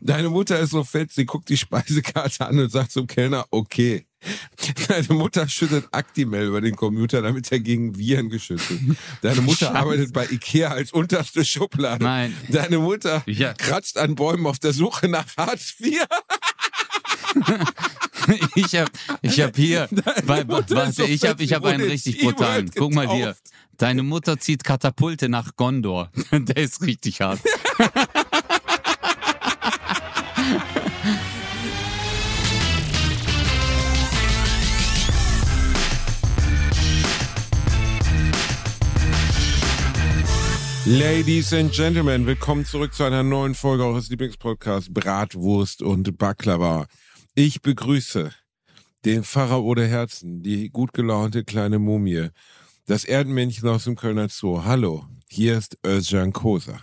[0.00, 4.06] Deine Mutter ist so fett, sie guckt die Speisekarte an und sagt zum Kellner, okay.
[4.88, 8.80] Deine Mutter schüttet Actimel über den Computer, damit er gegen Viren geschützt ist.
[9.20, 9.74] Deine Mutter Scheiße.
[9.78, 12.02] arbeitet bei Ikea als unterste Schublade.
[12.02, 12.34] Nein.
[12.48, 13.52] Deine Mutter Ja.
[13.52, 16.00] kratzt an Bäumen auf der Suche nach Hartz IV.
[18.54, 18.90] Ich hab,
[19.20, 19.86] ich hab hier,
[20.24, 22.70] warte, so ich hab, fett, ich sie hab einen richtig brutalen.
[22.74, 23.36] Guck mal hier.
[23.76, 26.10] Deine Mutter zieht Katapulte nach Gondor.
[26.32, 27.40] Der ist richtig hart.
[40.86, 46.86] Ladies and Gentlemen, willkommen zurück zu einer neuen Folge eures Lieblingspodcasts Bratwurst und Baklava.
[47.34, 48.30] Ich begrüße
[49.06, 52.28] den Pharao der Herzen, die gut gelaunte kleine Mumie,
[52.84, 54.62] das Erdenmännchen aus dem Kölner Zoo.
[54.62, 56.78] Hallo, hier ist Özcan Kosa.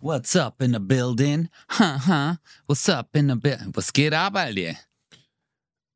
[0.00, 1.50] What's up in the building?
[1.68, 3.70] Haha, what's up in the building?
[3.74, 4.76] Was geht ab, Alter?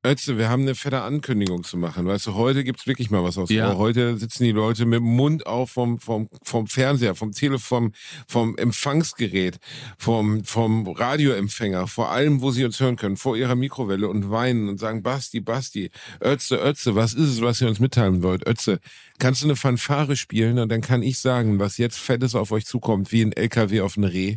[0.05, 2.07] Ötze, wir haben eine fette Ankündigung zu machen.
[2.07, 3.77] Weißt du, heute gibt's wirklich mal was aufs Ja.
[3.77, 7.93] Heute sitzen die Leute mit dem Mund auf vom, vom, vom Fernseher, vom Telefon,
[8.29, 9.59] vom Empfangsgerät,
[9.99, 14.69] vom, vom Radioempfänger, vor allem, wo sie uns hören können, vor ihrer Mikrowelle und weinen
[14.69, 18.47] und sagen, Basti, Basti, Ötze, Ötze, was ist es, was ihr uns mitteilen wollt?
[18.47, 18.79] Ötze,
[19.19, 22.65] kannst du eine Fanfare spielen und dann kann ich sagen, was jetzt Fettes auf euch
[22.65, 24.37] zukommt, wie ein LKW auf ein Reh?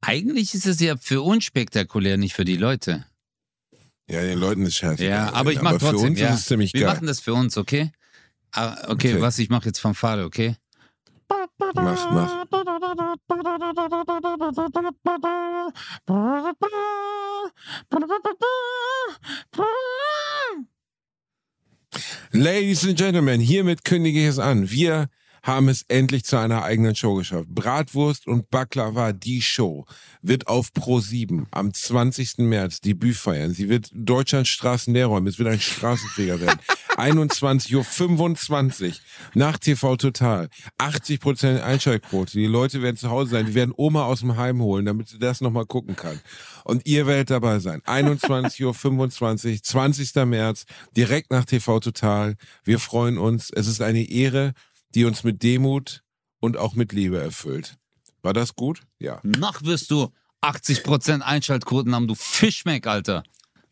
[0.00, 3.04] Eigentlich ist es ja für uns spektakulär, nicht für die Leute.
[4.10, 5.04] Ja, den Leuten ist scheiße.
[5.04, 6.10] Ja, aber ich mach für trotzdem.
[6.10, 6.30] uns ja.
[6.34, 6.94] ist es ziemlich Wir geil.
[6.94, 7.92] machen das für uns, okay?
[8.52, 9.20] Ah, okay, Okay.
[9.20, 10.56] was ich mache jetzt vom Vater, okay?
[11.74, 12.46] Mach, mach.
[22.32, 24.70] Ladies and Gentlemen, hiermit kündige ich es an.
[24.70, 25.08] Wir
[25.42, 27.48] haben es endlich zu einer eigenen Show geschafft.
[27.48, 29.86] Bratwurst und Baklava, die Show,
[30.22, 32.38] wird auf Pro7 am 20.
[32.38, 33.52] März Debüt feiern.
[33.52, 35.26] Sie wird Deutschlands Straßen leer räumen.
[35.26, 36.60] Es wird ein Straßenfeger werden.
[37.00, 38.94] 21.25 Uhr
[39.34, 40.48] nach TV Total.
[40.78, 42.32] 80% Einschaltquote.
[42.32, 43.46] Die Leute werden zu Hause sein.
[43.46, 46.20] Die werden Oma aus dem Heim holen, damit sie das nochmal gucken kann.
[46.64, 47.80] Und ihr werdet dabei sein.
[47.82, 50.14] 21.25 Uhr, 20.
[50.26, 52.36] März, direkt nach TV Total.
[52.64, 53.50] Wir freuen uns.
[53.50, 54.52] Es ist eine Ehre,
[54.94, 56.02] die uns mit Demut
[56.40, 57.76] und auch mit Liebe erfüllt.
[58.22, 58.82] War das gut?
[58.98, 59.20] Ja.
[59.22, 60.10] Noch wirst du
[60.42, 63.22] 80% Einschaltquoten haben, du Fischmeck, Alter.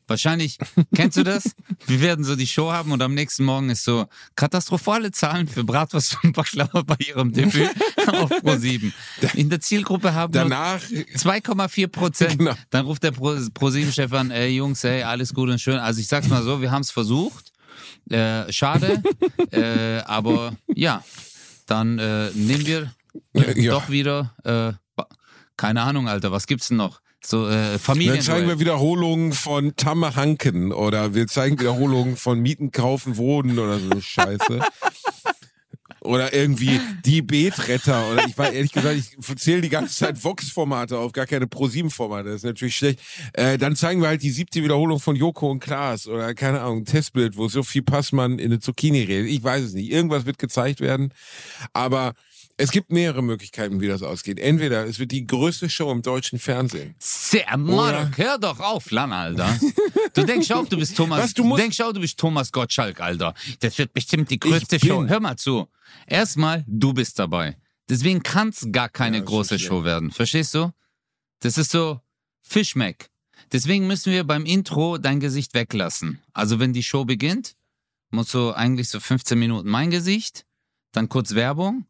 [0.07, 0.57] Wahrscheinlich,
[0.95, 1.51] kennst du das?
[1.87, 5.65] Wir werden so die Show haben und am nächsten Morgen ist so katastrophale Zahlen für
[5.65, 7.69] Bratwurst und Baklava bei ihrem Debüt
[8.07, 8.91] auf Pro7.
[9.35, 12.39] In der Zielgruppe haben Danach, 2,4 Prozent.
[12.39, 12.55] Genau.
[12.71, 15.77] Dann ruft der Pro- Pro7-Chef an, ey Jungs, ey, alles gut und schön.
[15.79, 17.53] Also ich sag's mal so, wir haben es versucht.
[18.11, 19.03] Äh, schade.
[19.53, 21.03] äh, aber ja,
[21.67, 22.93] dann äh, nehmen wir
[23.35, 23.73] äh, Ja.
[23.73, 24.73] doch wieder, äh,
[25.57, 27.01] keine Ahnung, Alter, was gibt's denn noch?
[27.25, 28.15] So äh, Familien.
[28.17, 33.59] dann zeigen wir Wiederholungen von Tamme Hanken oder wir zeigen Wiederholungen von Mieten, Kaufen, Wohnen
[33.59, 34.61] oder so eine Scheiße.
[36.09, 40.97] Oder irgendwie die Betretter oder ich war ehrlich gesagt, ich zähle die ganze Zeit Vox-Formate
[40.97, 43.01] auf, gar keine Pro-7-Formate, das ist natürlich schlecht.
[43.35, 46.79] Äh, dann zeigen wir halt die siebte Wiederholung von Joko und Klaas oder keine Ahnung,
[46.79, 49.31] ein Testbild, wo Sophie Passmann in eine Zucchini redet.
[49.31, 49.91] Ich weiß es nicht.
[49.91, 51.13] Irgendwas wird gezeigt werden,
[51.75, 52.15] aber
[52.59, 54.39] es gibt mehrere Möglichkeiten, wie das ausgeht.
[54.39, 56.95] Entweder es wird die größte Show im deutschen Fernsehen.
[56.99, 59.59] Sehr Mark, hör doch auf, Lan, Alter.
[60.15, 61.21] Du denkst auch, du bist Thomas.
[61.23, 63.35] Was, du du, musst- denkst auch, du bist Thomas Gottschalk, Alter.
[63.61, 65.07] Das wird bestimmt die größte Show.
[65.07, 65.69] Hör mal zu.
[66.07, 67.57] Erstmal, du bist dabei.
[67.89, 69.59] Deswegen kann es gar keine Ja, große.
[69.59, 70.11] Show werden.
[70.11, 70.73] Verstehst du?
[71.41, 72.01] Das ist so
[72.43, 73.09] Fischmeck.
[73.53, 76.21] Deswegen müssen wir beim Intro dein Gesicht weglassen.
[76.35, 77.55] Also wenn die Show beginnt,
[78.11, 80.45] muss so eigentlich so 15 Minuten mein Gesicht,
[80.93, 81.87] dann kurz Werbung,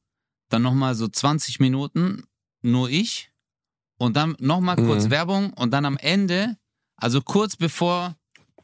[0.49, 2.25] dann nochmal so 20 Minuten
[2.63, 3.31] nur ich
[3.99, 5.11] und dann nochmal kurz Mhm.
[5.11, 6.57] Werbung und dann am Ende,
[6.97, 8.17] also kurz bevor,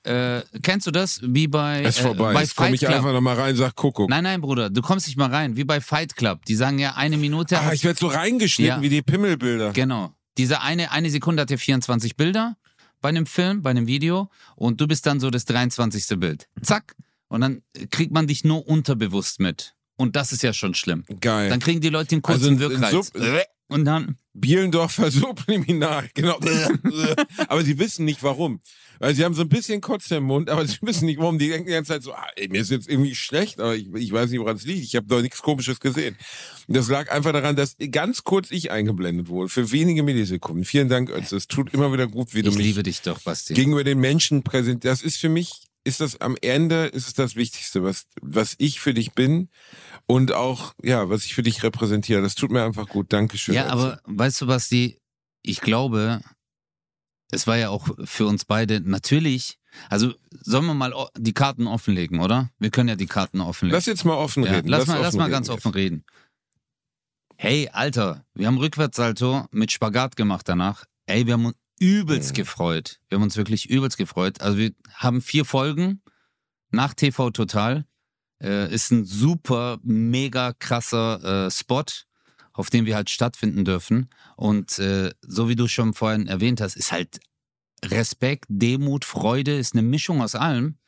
[0.04, 1.20] äh, kennst du das?
[1.22, 2.32] Wie bei, Es ist äh, vorbei.
[2.34, 2.92] bei Jetzt komme ich Club.
[2.92, 4.08] einfach nochmal rein und sag Kuckuck.
[4.10, 6.44] Nein, nein, Bruder, du kommst nicht mal rein, wie bei Fight Club.
[6.44, 7.58] Die sagen ja eine Minute.
[7.58, 8.82] Ah, ich werde so reingeschnitten Ja.
[8.82, 9.72] wie die Pimmelbilder.
[9.72, 10.12] Genau.
[10.36, 12.56] Diese eine, eine Sekunde hat ja 24 Bilder
[13.00, 16.18] bei einem Film, bei einem Video und du bist dann so das 23.
[16.18, 16.48] Bild.
[16.62, 16.96] Zack.
[17.28, 19.73] Und dann kriegt man dich nur unterbewusst mit.
[19.96, 21.04] Und das ist ja schon schlimm.
[21.20, 21.48] Geil.
[21.50, 22.90] Dann kriegen die Leute den kurzen Also Wirkreiz.
[22.90, 23.12] Sub-
[23.68, 26.38] und dann, Bielendorfer Subliminal, genau.
[27.48, 28.60] aber sie wissen nicht warum.
[28.98, 31.38] Weil sie haben so ein bisschen Kotze im Mund, aber sie wissen nicht warum.
[31.38, 33.92] Die denken die ganze Zeit so, ah, ey, mir ist jetzt irgendwie schlecht, aber ich,
[33.92, 34.84] ich weiß nicht, woran es liegt.
[34.84, 36.16] Ich habe doch nichts Komisches gesehen.
[36.68, 40.64] Und das lag einfach daran, dass ganz kurz ich eingeblendet wurde, für wenige Millisekunden.
[40.64, 41.36] Vielen Dank, Ötze.
[41.36, 43.54] Es tut immer wieder gut, wie du ich mich liebe dich doch, Basti.
[43.54, 44.84] gegenüber den Menschen präsent.
[44.84, 48.80] Das ist für mich, ist das am Ende, ist es das Wichtigste, was, was ich
[48.80, 49.50] für dich bin
[50.06, 52.22] und auch, ja, was ich für dich repräsentiere.
[52.22, 53.12] Das tut mir einfach gut.
[53.12, 53.54] Dankeschön.
[53.54, 54.98] Ja, aber weißt du, Basti,
[55.42, 56.20] ich glaube,
[57.30, 59.58] es war ja auch für uns beide natürlich,
[59.90, 62.50] also sollen wir mal die Karten offenlegen, oder?
[62.58, 63.76] Wir können ja die Karten offenlegen.
[63.76, 64.68] Lass jetzt mal offen ja, reden.
[64.68, 65.56] lass, mal, lass offen mal reden ganz jetzt.
[65.56, 66.04] offen reden.
[67.36, 70.84] Hey, Alter, wir haben Rückwärtssalto mit Spagat gemacht danach.
[71.06, 72.34] Ey, wir haben übelst Mhm.
[72.36, 73.00] gefreut.
[73.08, 74.40] Wir haben uns wirklich übelst gefreut.
[74.40, 76.02] Also wir haben vier Folgen
[76.70, 77.86] nach TV Total.
[78.42, 81.84] Äh, ist ein super, mega krasser äh, Spot,
[82.52, 84.10] auf dem wir halt stattfinden dürfen.
[84.36, 87.20] Und äh, so wie du schon vorhin erwähnt hast, ist halt
[87.84, 90.78] Respekt, Demut, Freude, ist eine Mischung aus allem.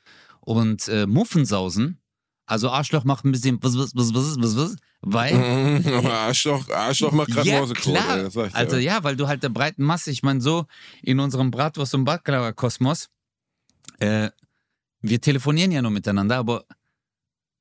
[0.41, 2.01] Und äh, Muffensausen,
[2.47, 5.35] also Arschloch macht ein bisschen was, was, was, was, was, was, weil.
[5.35, 8.19] Mhm, aber Arschloch, Arschloch macht gerade Ja, klar.
[8.19, 8.55] ey, ich.
[8.55, 10.67] Also ja, weil du halt der breiten Masse, ich meine, so
[11.03, 13.09] in unserem Bratwurst- und Baklava-Kosmos,
[13.99, 14.31] äh,
[15.01, 16.65] wir telefonieren ja nur miteinander, aber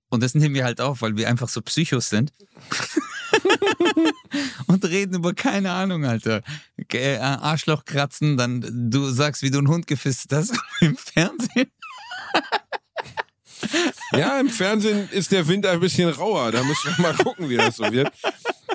[0.09, 2.31] und das nehmen wir halt auf, weil wir einfach so Psychos sind.
[4.67, 6.41] und reden über keine Ahnung, Alter.
[6.93, 8.61] Äh, Arschloch kratzen, dann
[8.91, 11.71] du sagst, wie du einen Hund gefisst hast im Fernsehen.
[14.17, 16.51] Ja, im Fernsehen ist der Wind ein bisschen rauer.
[16.51, 18.11] Da müssen wir mal gucken, wie das so wird.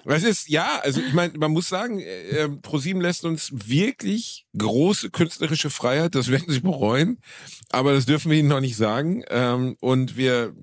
[0.05, 5.11] Was ist, ja, also ich meine, man muss sagen, äh, ProSieben lässt uns wirklich große
[5.11, 6.15] künstlerische Freiheit.
[6.15, 7.19] Das werden sie bereuen.
[7.71, 9.23] Aber das dürfen wir ihnen noch nicht sagen.
[9.29, 10.55] Ähm, und wir,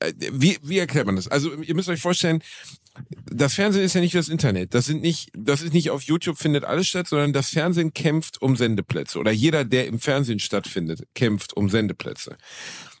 [0.00, 1.28] äh, wie, wie erklärt man das?
[1.28, 2.42] Also ihr müsst euch vorstellen,
[3.24, 4.74] das Fernsehen ist ja nicht das Internet.
[4.74, 8.42] Das sind nicht, das ist nicht auf YouTube findet alles statt, sondern das Fernsehen kämpft
[8.42, 9.18] um Sendeplätze.
[9.18, 12.36] Oder jeder, der im Fernsehen stattfindet, kämpft um Sendeplätze.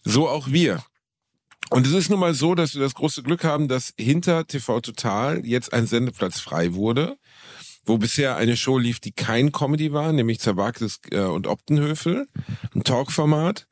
[0.04, 0.82] So auch wir.
[1.72, 4.80] Und es ist nun mal so, dass wir das große Glück haben, dass hinter TV
[4.82, 7.16] Total jetzt ein Sendeplatz frei wurde,
[7.86, 12.28] wo bisher eine Show lief, die kein Comedy war, nämlich Zerwagtes äh, und Optenhöfel,
[12.74, 13.66] ein Talkformat.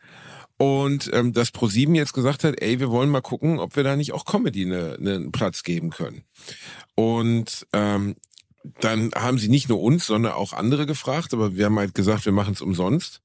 [0.56, 3.96] Und ähm, dass ProSieben jetzt gesagt hat, ey, wir wollen mal gucken, ob wir da
[3.96, 6.24] nicht auch Comedy ne, ne, einen Platz geben können.
[6.94, 8.16] Und ähm,
[8.80, 12.24] dann haben sie nicht nur uns, sondern auch andere gefragt, aber wir haben halt gesagt,
[12.24, 13.20] wir machen es umsonst.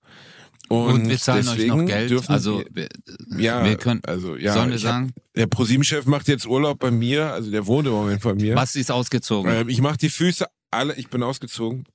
[0.67, 2.09] Und, Und, wir zahlen euch noch Geld.
[2.09, 2.89] dürfen Also wir,
[3.37, 6.79] ja, wir können, also ja, sollen wir ich hab- sagen, der ProSieben-Chef macht jetzt Urlaub
[6.79, 8.55] bei mir, also der wohnt im Moment bei mir.
[8.55, 9.51] Basti ist ausgezogen.
[9.51, 11.85] Ähm, ich mache die Füße alle, ich bin ausgezogen.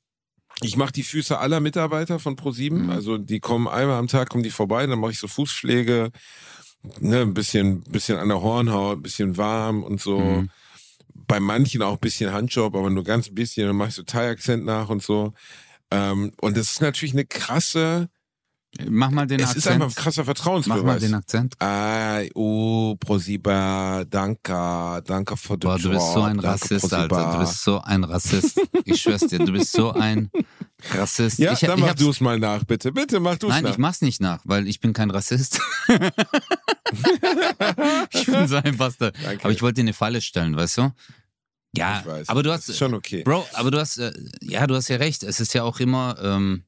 [0.63, 2.85] Ich mache die Füße aller Mitarbeiter von ProSieben.
[2.85, 2.91] Mhm.
[2.91, 6.11] Also die kommen einmal am Tag, kommen die vorbei, dann mache ich so Fußpflege,
[7.01, 10.21] ne, ein bisschen, bisschen an der Hornhaut, ein bisschen warm und so.
[10.21, 10.51] Mhm.
[11.27, 13.67] Bei manchen auch ein bisschen Handjob, aber nur ganz ein bisschen.
[13.67, 15.33] Dann mache ich so Thai-Akzent nach und so.
[15.91, 18.09] Ähm, und das ist natürlich eine krasse,
[18.89, 19.57] Mach mal den es Akzent.
[19.59, 21.01] ist einfach ein krasser Mach mal Vertrauensbeweis.
[21.03, 21.55] den Akzent.
[21.61, 27.01] Ah, oh, Prosiba, danke, danke für den Boah, du bist so ein danke, Rassist, Prosiba.
[27.03, 27.33] Alter.
[27.33, 28.61] Du bist so ein Rassist.
[28.85, 30.31] Ich schwör's dir, du bist so ein
[30.93, 31.39] Rassist.
[31.41, 32.93] Ja, ich, dann ich mach du es mal nach, bitte.
[32.93, 33.71] Bitte mach du es Nein, nach.
[33.73, 35.61] ich mach's nicht nach, weil ich bin kein Rassist.
[38.13, 39.17] ich bin so ein Bastard.
[39.23, 39.45] Danke.
[39.45, 40.93] Aber ich wollte dir eine Falle stellen, weißt du?
[41.77, 42.29] Ja, Ich weiß.
[42.29, 43.23] aber du hast, schon okay.
[43.23, 45.23] Bro, aber du hast, äh, ja, du hast ja recht.
[45.23, 46.65] Es ist ja auch immer ähm,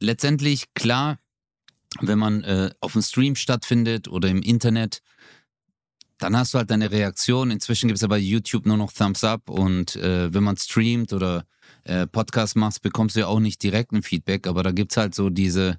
[0.00, 1.18] letztendlich klar,
[2.00, 5.02] wenn man äh, auf dem Stream stattfindet oder im Internet,
[6.18, 7.50] dann hast du halt deine Reaktion.
[7.50, 11.12] Inzwischen gibt es ja bei YouTube nur noch Thumbs Up und äh, wenn man streamt
[11.12, 11.44] oder
[11.84, 15.14] äh, Podcast machst, bekommst du ja auch nicht direkt ein Feedback, aber da gibt's halt
[15.14, 15.78] so diese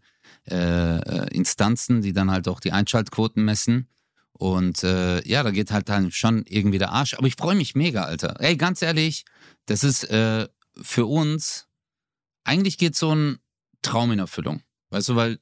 [0.49, 3.87] äh, äh, Instanzen, die dann halt auch die Einschaltquoten messen.
[4.33, 7.13] Und äh, ja, da geht halt dann schon irgendwie der Arsch.
[7.13, 8.39] Aber ich freue mich mega, Alter.
[8.39, 9.23] Ey, ganz ehrlich,
[9.67, 10.47] das ist äh,
[10.81, 11.67] für uns,
[12.43, 13.37] eigentlich geht so ein
[13.81, 14.61] Traum in Erfüllung.
[14.89, 15.39] Weißt du, weil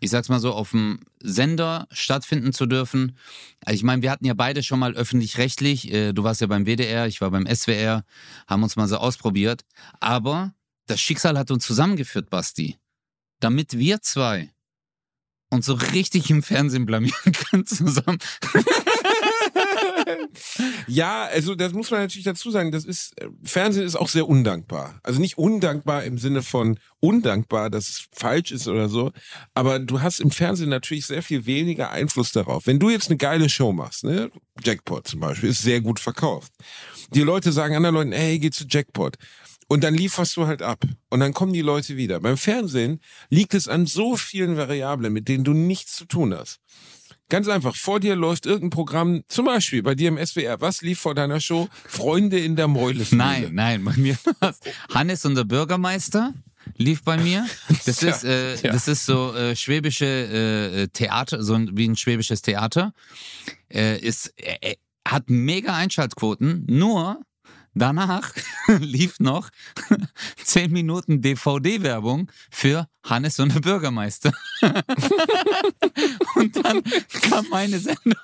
[0.00, 3.16] ich sag's mal so, auf dem Sender stattfinden zu dürfen.
[3.64, 5.92] Also ich meine, wir hatten ja beide schon mal öffentlich-rechtlich.
[5.92, 8.04] Äh, du warst ja beim WDR, ich war beim SWR,
[8.46, 9.64] haben uns mal so ausprobiert.
[10.00, 10.54] Aber
[10.86, 12.78] das Schicksal hat uns zusammengeführt, Basti.
[13.40, 14.50] Damit wir zwei
[15.50, 18.18] uns so richtig im Fernsehen blamieren können zusammen.
[20.86, 24.28] Ja, also das muss man natürlich dazu sagen, das ist, äh, Fernsehen ist auch sehr
[24.28, 25.00] undankbar.
[25.02, 29.12] Also nicht undankbar im Sinne von undankbar, dass es falsch ist oder so,
[29.54, 32.66] aber du hast im Fernsehen natürlich sehr viel weniger Einfluss darauf.
[32.66, 34.30] Wenn du jetzt eine geile Show machst, ne,
[34.62, 36.52] Jackpot zum Beispiel, ist sehr gut verkauft.
[37.14, 39.16] Die Leute sagen anderen Leuten, hey, geh zu Jackpot.
[39.68, 40.84] Und dann lieferst du halt ab.
[41.10, 42.18] Und dann kommen die Leute wieder.
[42.18, 46.58] Beim Fernsehen liegt es an so vielen Variablen, mit denen du nichts zu tun hast.
[47.30, 50.60] Ganz einfach, vor dir läuft irgendein Programm, zum Beispiel bei dir im SWR.
[50.60, 51.68] Was lief vor deiner Show?
[51.86, 53.24] Freunde in der Mäulesmühle.
[53.24, 54.58] Nein, nein, bei mir war's
[54.92, 56.34] Hannes und der Bürgermeister
[56.76, 57.46] lief bei mir.
[57.86, 58.72] Das Tja, ist, äh, tja.
[58.72, 62.92] das ist so äh, schwäbische äh, Theater, so ein, wie ein schwäbisches Theater.
[63.72, 64.74] Äh, ist, äh,
[65.06, 67.20] hat mega Einschaltquoten, nur
[67.74, 68.32] danach
[68.78, 69.50] lief noch
[70.44, 74.32] 10 Minuten DVD-Werbung für Hannes und der Bürgermeister.
[76.34, 76.82] und dann
[77.22, 78.14] kam meine Sendung.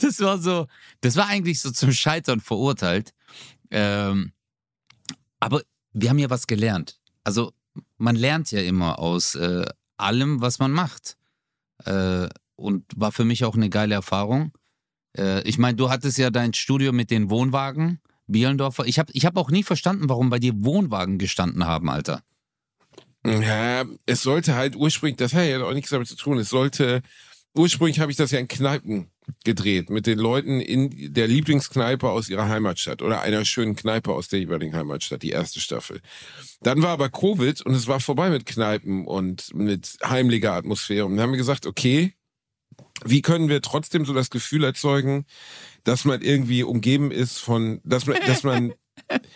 [0.00, 0.66] Das war so,
[1.00, 3.12] das war eigentlich so zum Scheitern verurteilt.
[3.70, 4.32] Ähm,
[5.40, 6.98] aber wir haben ja was gelernt.
[7.24, 7.52] Also
[7.96, 9.64] man lernt ja immer aus äh,
[9.96, 11.16] allem, was man macht.
[11.84, 14.52] Äh, und war für mich auch eine geile Erfahrung.
[15.16, 18.86] Äh, ich meine, du hattest ja dein Studio mit den Wohnwagen, Bielendorfer.
[18.86, 22.22] Ich habe ich hab auch nie verstanden, warum bei dir Wohnwagen gestanden haben, Alter.
[23.24, 27.02] Ja, es sollte halt ursprünglich, das hat ja auch nichts damit zu tun, es sollte,
[27.54, 29.12] ursprünglich habe ich das ja in Kneipen
[29.44, 34.28] gedreht, mit den Leuten in der Lieblingskneipe aus ihrer Heimatstadt oder einer schönen Kneipe aus
[34.28, 36.00] der jeweiligen Heimatstadt, die erste Staffel.
[36.62, 41.06] Dann war aber Covid und es war vorbei mit Kneipen und mit heimlicher Atmosphäre.
[41.06, 42.14] Und dann haben wir gesagt, okay,
[43.04, 45.26] wie können wir trotzdem so das Gefühl erzeugen,
[45.84, 48.74] dass man irgendwie umgeben ist von, dass man, dass man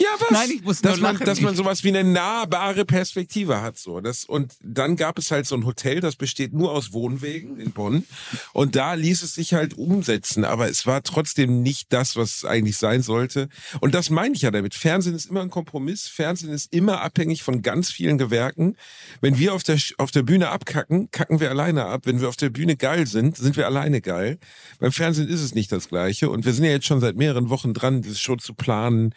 [0.00, 0.30] ja, was?
[0.30, 1.26] Nein, ich muss dass nur man, lachen.
[1.26, 4.00] dass man sowas wie eine nahbare Perspektive hat, so.
[4.00, 7.72] Das, und dann gab es halt so ein Hotel, das besteht nur aus Wohnwegen in
[7.72, 8.06] Bonn.
[8.54, 10.44] Und da ließ es sich halt umsetzen.
[10.44, 13.50] Aber es war trotzdem nicht das, was es eigentlich sein sollte.
[13.80, 14.74] Und das meine ich ja damit.
[14.74, 16.08] Fernsehen ist immer ein Kompromiss.
[16.08, 18.76] Fernsehen ist immer abhängig von ganz vielen Gewerken.
[19.20, 22.02] Wenn wir auf der, auf der Bühne abkacken, kacken wir alleine ab.
[22.06, 24.38] Wenn wir auf der Bühne geil sind, sind wir alleine geil.
[24.78, 26.30] Beim Fernsehen ist es nicht das Gleiche.
[26.30, 29.14] Und wir sind ja jetzt schon seit mehreren Wochen dran, das Show zu planen,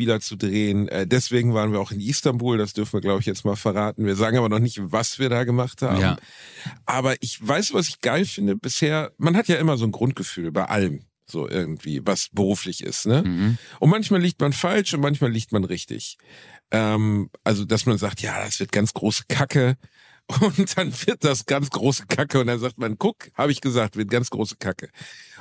[0.00, 0.88] Einspieler zu drehen.
[0.88, 2.56] Äh, deswegen waren wir auch in Istanbul.
[2.58, 4.06] Das dürfen wir, glaube ich, jetzt mal verraten.
[4.06, 6.00] Wir sagen aber noch nicht, was wir da gemacht haben.
[6.00, 6.16] Ja.
[6.86, 9.12] Aber ich weiß, was ich geil finde bisher.
[9.18, 11.04] Man hat ja immer so ein Grundgefühl bei allem.
[11.26, 13.22] So irgendwie, was beruflich ist, ne?
[13.22, 13.58] Mhm.
[13.78, 16.18] Und manchmal liegt man falsch und manchmal liegt man richtig.
[16.72, 19.76] Ähm, also, dass man sagt, ja, das wird ganz große Kacke.
[20.40, 22.40] Und dann wird das ganz große Kacke.
[22.40, 24.88] Und dann sagt man, guck, habe ich gesagt, wird ganz große Kacke.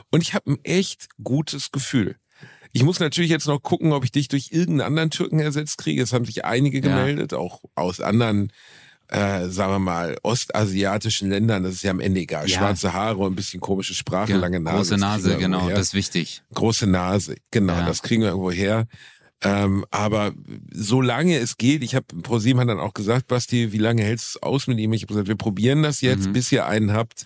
[0.09, 2.15] Und ich habe ein echt gutes Gefühl.
[2.71, 6.01] Ich muss natürlich jetzt noch gucken, ob ich dich durch irgendeinen anderen Türken ersetzt kriege.
[6.03, 8.51] Es haben sich einige gemeldet, auch aus anderen,
[9.07, 11.63] äh, sagen wir mal, ostasiatischen Ländern.
[11.63, 12.47] Das ist ja am Ende egal.
[12.47, 12.57] Ja.
[12.59, 14.77] Schwarze Haare und ein bisschen komische Sprache, Ja, lange Nase.
[14.77, 15.75] große Nase, genau, her.
[15.75, 16.43] das ist wichtig.
[16.53, 17.85] Große Nase, genau, Ja.
[17.88, 18.88] das kriegen wir irgendwo her.
[19.41, 20.33] Ähm, aber
[20.73, 24.39] solange es geht, ich habe ProSieben hat dann auch gesagt, Basti, wie lange hältst du
[24.39, 24.91] es aus mit ihm?
[24.93, 26.33] Ich habe gesagt, wir probieren das jetzt, Mhm.
[26.33, 27.25] bis ihr einen habt,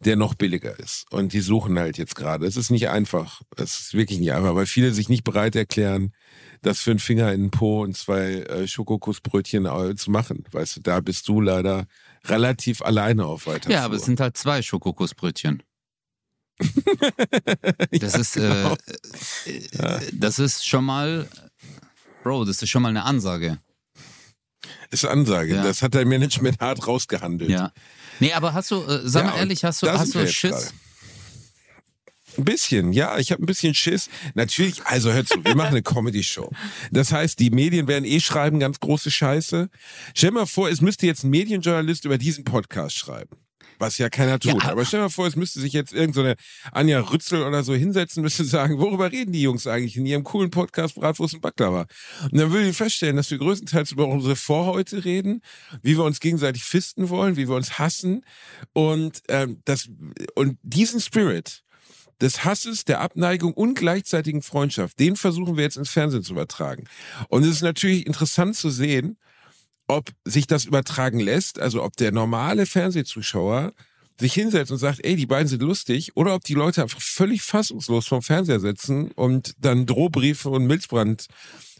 [0.00, 1.06] der noch billiger ist.
[1.10, 2.46] Und die suchen halt jetzt gerade.
[2.46, 3.40] Es ist nicht einfach.
[3.56, 6.12] Es ist wirklich nicht einfach, weil viele sich nicht bereit erklären,
[6.62, 10.44] das für einen Finger in den Po und zwei äh, Schokokussbrötchen äh, zu machen.
[10.50, 11.86] Weißt du, da bist du leider
[12.24, 13.70] relativ alleine auf weiter.
[13.70, 15.62] Ja, aber es sind halt zwei Schokokussbrötchen.
[17.90, 18.76] Das ist, äh, genau.
[19.44, 21.28] äh, das ist schon mal,
[22.22, 23.58] Bro, das ist schon mal eine Ansage.
[24.90, 25.56] Ist Ansage.
[25.56, 25.62] Ja.
[25.62, 27.50] Das hat dein Management hart rausgehandelt.
[27.50, 27.72] Ja.
[28.20, 30.72] Nee, aber hast du, äh, sag Ja, mal ehrlich, hast du, hast du Schiss?
[32.38, 34.10] Ein bisschen, ja, ich habe ein bisschen Schiss.
[34.34, 36.50] Natürlich, also hör zu, wir machen eine Comedy-Show.
[36.90, 39.70] Das heißt, die Medien werden eh schreiben, ganz große Scheiße.
[40.14, 43.36] Stell mal vor, es müsste jetzt ein Medienjournalist über diesen Podcast schreiben.
[43.78, 44.62] Was ja keiner tut.
[44.62, 47.74] Ja, aber stell mal vor, es müsste sich jetzt irgendeine so Anja Rützel oder so
[47.74, 51.86] hinsetzen, müsste sagen, worüber reden die Jungs eigentlich in ihrem coolen Podcast Bratwurst und Baklava?
[52.24, 55.42] Und dann würde ich feststellen, dass wir größtenteils über unsere Vorhäute reden,
[55.82, 58.24] wie wir uns gegenseitig fisten wollen, wie wir uns hassen
[58.72, 59.88] und ähm, das
[60.34, 61.62] und diesen Spirit
[62.20, 66.84] des Hasses, der Abneigung und gleichzeitigen Freundschaft, den versuchen wir jetzt ins Fernsehen zu übertragen.
[67.28, 69.18] Und es ist natürlich interessant zu sehen,
[69.88, 73.72] ob sich das übertragen lässt, also ob der normale Fernsehzuschauer
[74.18, 77.42] sich hinsetzt und sagt, ey, die beiden sind lustig, oder ob die Leute einfach völlig
[77.42, 81.26] fassungslos vom Fernseher sitzen und dann Drohbriefe und Milzbrand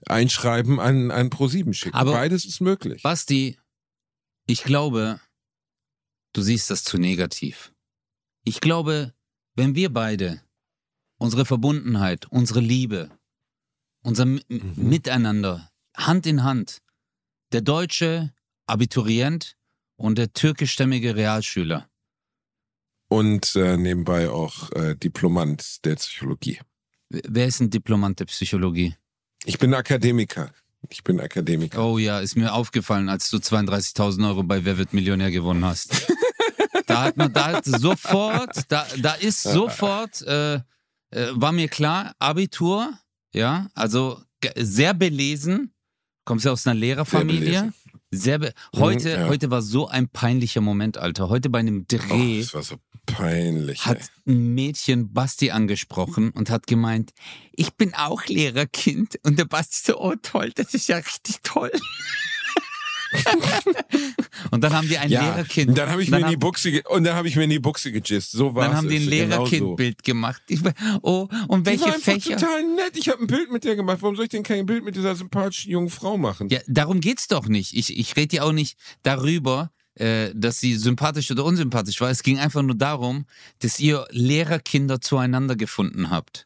[0.07, 1.97] einschreiben an, an ProSieben schicken.
[1.97, 3.03] Aber- Beides ist möglich.
[3.03, 3.59] Basti,
[4.47, 5.19] ich glaube,
[6.35, 7.73] du siehst das zu negativ.
[8.45, 9.15] Ich glaube,
[9.55, 10.43] wenn wir beide
[11.19, 13.11] unsere Verbundenheit, unsere Liebe,
[14.03, 14.75] unser M Mhm.
[14.77, 16.83] Miteinander, Hand in Hand,
[17.57, 18.35] der deutsche
[18.67, 19.57] Abiturient
[19.97, 21.89] und der türkischstämmige Realschüler,
[23.09, 26.61] Und äh, nebenbei auch äh, Diplomant der Psychologie.
[27.09, 28.95] wer ist ein Diplomant der Psychologie?
[29.47, 30.53] Ich bin Akademiker.
[30.91, 31.83] Ich bin Akademiker.
[31.83, 36.13] Oh ja, ist mir aufgefallen, als du 32.000 Euro bei Wer wird Millionär gewonnen hast.
[36.87, 40.61] da hat man, da hat sofort, da, da ist sofort, äh, äh,
[41.31, 42.93] war mir klar, Abitur,
[43.33, 44.21] ja, also
[44.57, 45.73] sehr belesen,
[46.27, 47.41] kommst ja aus einer Lehrerfamilie.
[47.41, 47.75] belesen.
[48.11, 49.29] Sehr be heute, ja.
[49.29, 51.29] heute war so ein peinlicher Moment, Alter.
[51.29, 53.87] Heute bei einem Oh, Dreh das war so peinlich.
[53.87, 54.33] hat ey.
[54.33, 57.13] ein Mädchen Basti angesprochen und hat gemeint,
[57.53, 59.19] ich bin auch Lehrerkind.
[59.23, 61.73] Und der Basti so, oh toll, das ist ja richtig toll.
[64.51, 65.77] und dann haben die ein ja, Lehrerkind.
[65.77, 67.59] dann habe ich dann mir in die Buchse und dann habe ich mir in die
[67.59, 68.33] Buchse gejist.
[68.33, 70.43] So war Dann haben die ein Genau Lehrerkindbild gemacht.
[70.49, 70.61] Ich,
[71.03, 72.37] oh, und Die war welche Fächer?
[72.37, 72.97] total nett.
[72.97, 73.99] Ich habe ein Bild mit der gemacht.
[74.01, 76.49] Warum soll ich denn kein Bild mit dieser sympathischen jungen Frau machen?
[76.49, 77.75] Ja, darum geht's doch nicht.
[77.75, 82.11] Ich, ich rede ja auch nicht darüber, äh, dass sie sympathisch oder unsympathisch war.
[82.11, 83.27] Es ging einfach nur darum,
[83.61, 86.46] dass ihr Lehrerkinder zueinander gefunden habt.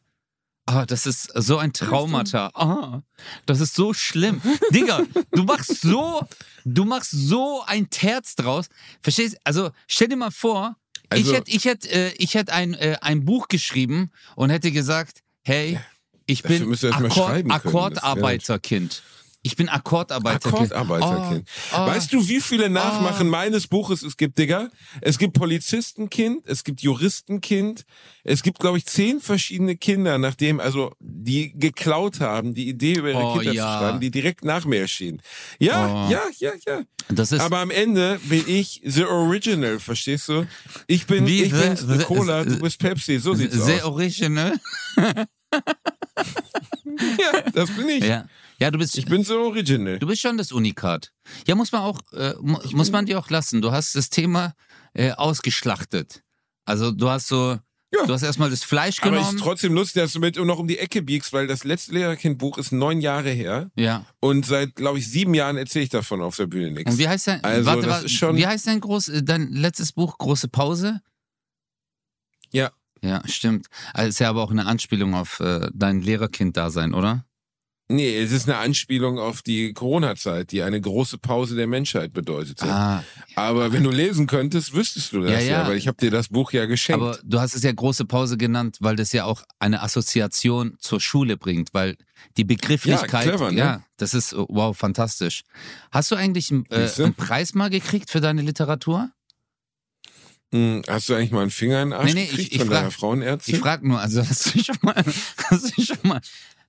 [0.73, 2.49] Ah, das ist so ein Traumata.
[2.53, 3.01] Ah,
[3.45, 4.41] das ist so schlimm.
[4.71, 5.01] Digga,
[5.33, 6.21] du machst so,
[6.63, 8.67] du machst so ein Terz draus.
[9.01, 9.35] Verstehst?
[9.43, 10.77] Also stell dir mal vor,
[11.13, 14.71] ich Also- hätte ich hätt, äh, ich hätt ein, äh, ein Buch geschrieben und hätte
[14.71, 15.77] gesagt, hey,
[16.25, 19.03] ich bin Akkord, Akkordarbeiterkind.
[19.43, 20.71] Ich bin Akkordarbeiterkind.
[20.71, 21.49] Akkordarbeiterkind.
[21.73, 21.85] Oh, oh.
[21.87, 24.69] Weißt du, wie viele Nachmachen meines Buches es gibt, Digga?
[25.01, 27.83] Es gibt Polizistenkind, es gibt Juristenkind,
[28.23, 33.09] es gibt, glaube ich, zehn verschiedene Kinder, nachdem, also, die geklaut haben, die Idee über
[33.09, 33.63] ihre Oh, Kinder ja.
[33.63, 35.21] zu schreiben, die direkt nach mir erschienen.
[35.59, 36.11] Ja, Oh.
[36.11, 36.81] ja, ja, ja.
[37.09, 40.45] Das ist Aber am Ende bin ich the original, verstehst du?
[40.85, 43.91] Ich bin, Wie ich the- bin the- Cola, du bist Pepsi, so sieht's sehr aus.
[43.93, 44.53] original.
[47.19, 48.03] Ja, das bin ich.
[48.03, 48.25] Ja.
[48.61, 49.99] Ja, du bist Ich bin so original.
[49.99, 51.11] Du bist schon das Unikat.
[51.47, 53.61] Ja, muss man auch, äh, mu muss man dir auch lassen.
[53.61, 54.53] Du hast das Thema
[54.93, 56.23] äh, ausgeschlachtet.
[56.65, 57.57] Also du hast so,
[57.93, 58.05] Ja.
[58.05, 59.35] du hast erstmal das Fleisch Aber es genommen.
[59.37, 62.57] ist trotzdem lustig, dass du mit noch um die Ecke biegst, weil das letzte Lehrerkind-Buch
[62.57, 64.05] ist neun Jahre her ja.
[64.19, 66.91] und seit, glaube ich, sieben Jahren erzähle ich davon auf der Bühne nichts.
[66.93, 69.23] Und wie heißt dein, Also, warte, das warte, ist schon- wie heißt dein groß, äh,
[69.23, 71.01] dein letztes Buch, Große Pause?
[72.51, 72.71] Ja.
[73.03, 73.65] Ja, stimmt.
[73.95, 77.25] Also ist ja aber auch eine Anspielung auf äh, dein Lehrerkind-Dasein, oder?
[77.95, 82.65] Nee, es ist eine Anspielung auf die Corona-Zeit, die eine große Pause der Menschheit bedeutete.
[82.65, 83.03] Ah,
[83.35, 85.67] Aber wenn du lesen könntest, wüsstest du das Ja, ja, ja.
[85.67, 87.01] weil ich habe dir das Buch ja geschenkt.
[87.01, 90.99] aber du hast es ja große Pause genannt, weil das ja auch eine Assoziation zur
[90.99, 91.97] Schule bringt, weil
[92.37, 93.57] die Begrifflichkeit, Ja, clever, ne?
[93.57, 95.43] ja das ist wow, fantastisch.
[95.91, 99.11] Hast du eigentlich einen, äh, einen Preis mal gekriegt für deine Literatur?
[100.53, 102.67] Hm, hast du eigentlich mal einen Finger in den Arsch Nee, nee, ich- ich von
[102.67, 103.55] frag- deiner Frauenärztin?
[103.55, 104.95] Ich frage nur, also hast du schon mal,
[105.49, 106.19] hast du schon mal.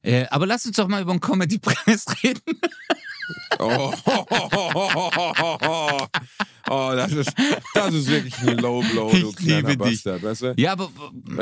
[0.02, 2.40] Äh, aber lass uns doch mal über den Comedy-Preis reden.
[3.58, 3.92] Oh,
[6.68, 7.32] oh, das ist,
[7.74, 9.76] das ist wirklich ein Low Blow, du Ich kleiner.
[9.76, 10.54] Bastard, weißt du?
[10.56, 10.90] Ja, aber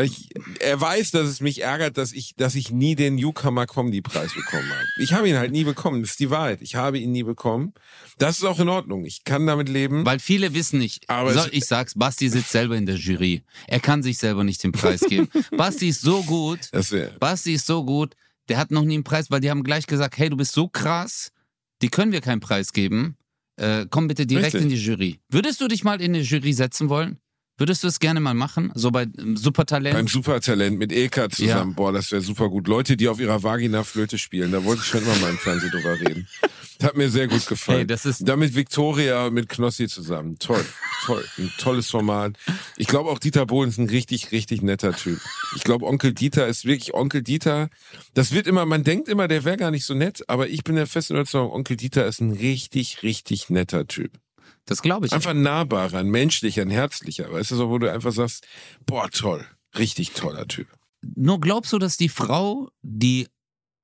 [0.03, 0.29] Ich,
[0.61, 4.35] er weiß, dass es mich ärgert, dass ich, dass ich nie den Newcomer Comedy Preis
[4.35, 4.85] bekommen habe.
[4.99, 6.03] Ich habe ihn halt nie bekommen.
[6.03, 6.61] Das ist die Wahrheit.
[6.63, 7.73] Ich habe ihn nie bekommen.
[8.19, 9.05] Das ist auch in Ordnung.
[9.05, 10.05] Ich kann damit leben.
[10.05, 11.09] weil viele wissen nicht.
[11.09, 13.43] Aber so, ich sag's, Basti sitzt selber in der Jury.
[13.67, 15.29] Er kann sich selber nicht den Preis geben.
[15.57, 16.61] Basti ist so gut.
[16.73, 18.15] Das wär, Basti ist so gut.
[18.51, 20.67] Der hat noch nie einen Preis, weil die haben gleich gesagt, hey, du bist so
[20.67, 21.31] krass,
[21.83, 23.17] die können wir keinen Preis geben.
[23.55, 24.63] Äh, komm bitte direkt Richtig.
[24.63, 25.21] in die Jury.
[25.29, 27.21] Würdest du dich mal in eine Jury setzen wollen?
[27.61, 28.73] Würdest du es gerne mal machen?
[28.75, 29.95] So bei ähm, Supertalent?
[29.95, 31.75] beim Supertalent mit Eka zusammen.
[31.75, 32.67] Boah, das wäre super gut.
[32.67, 34.51] Leute, die auf ihrer Vagina Flöte spielen.
[34.51, 36.27] Da wollte ich schon immer mal im Fernsehen drüber reden.
[36.79, 37.81] Das hat mir sehr gut gefallen.
[37.81, 40.39] Hey, das ist- da mit Victoria, mit Knossi zusammen.
[40.39, 40.65] Toll,
[41.05, 41.23] toll.
[41.37, 42.39] Ein tolles Format.
[42.79, 45.21] Ich glaube auch Dieter Bohlen ist ein richtig, richtig netter Typ.
[45.55, 47.69] Ich glaube Onkel Dieter ist wirklich Onkel Dieter.
[48.15, 50.77] Das wird immer, man denkt immer, der wäre gar nicht so nett, aber ich bin
[50.77, 54.13] der festen Überzeugung, Onkel Dieter ist ein richtig, richtig netter Typ.
[54.71, 55.13] Das glaube ich.
[55.13, 57.31] Einfach ein nahbarer, ein menschlicher, ein herzlicher.
[57.31, 58.47] Weißt du, so, wo du einfach sagst,
[58.87, 59.45] boah, toll.
[59.79, 60.69] Richtig toller Typ.
[61.17, 63.27] Nur glaubst du, dass die Frau, die,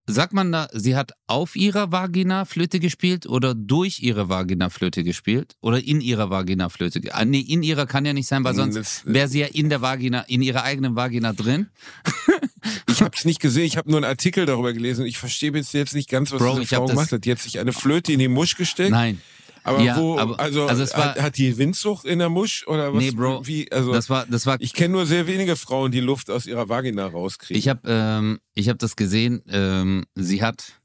[0.06, 5.02] sagt man da, sie hat auf ihrer Vagina Flöte gespielt oder durch ihre Vagina Flöte
[5.04, 5.56] gespielt?
[5.60, 7.00] Oder in ihrer Vagina Flöte?
[7.12, 9.68] Ah, nee, in ihrer kann ja nicht sein, weil sonst Das- wäre sie ja in
[9.70, 11.68] der Vagina, in ihrer eigenen Vagina drin.
[12.88, 15.06] Ich habe es nicht gesehen, ich habe nur einen Artikel darüber gelesen.
[15.06, 17.24] Ich verstehe bis jetzt nicht ganz, was Bro, diese Frau gemacht hat.
[17.24, 18.90] Die hat sich eine Flöte in die Musch gesteckt.
[18.90, 19.20] Nein.
[19.66, 22.92] Aber Ja, wo, aber- also, also war- hat, hat die Windsucht in der Musch oder
[22.94, 23.02] was?
[23.02, 25.98] Nee, Bro, Wie, also, Das war, das war ich kenne nur sehr wenige Frauen, die
[26.00, 27.58] Luft aus ihrer Vagina rauskriegen.
[27.58, 29.42] Ich habe ähm, ich hab das gesehen.
[29.48, 30.80] Ähm, sie hat,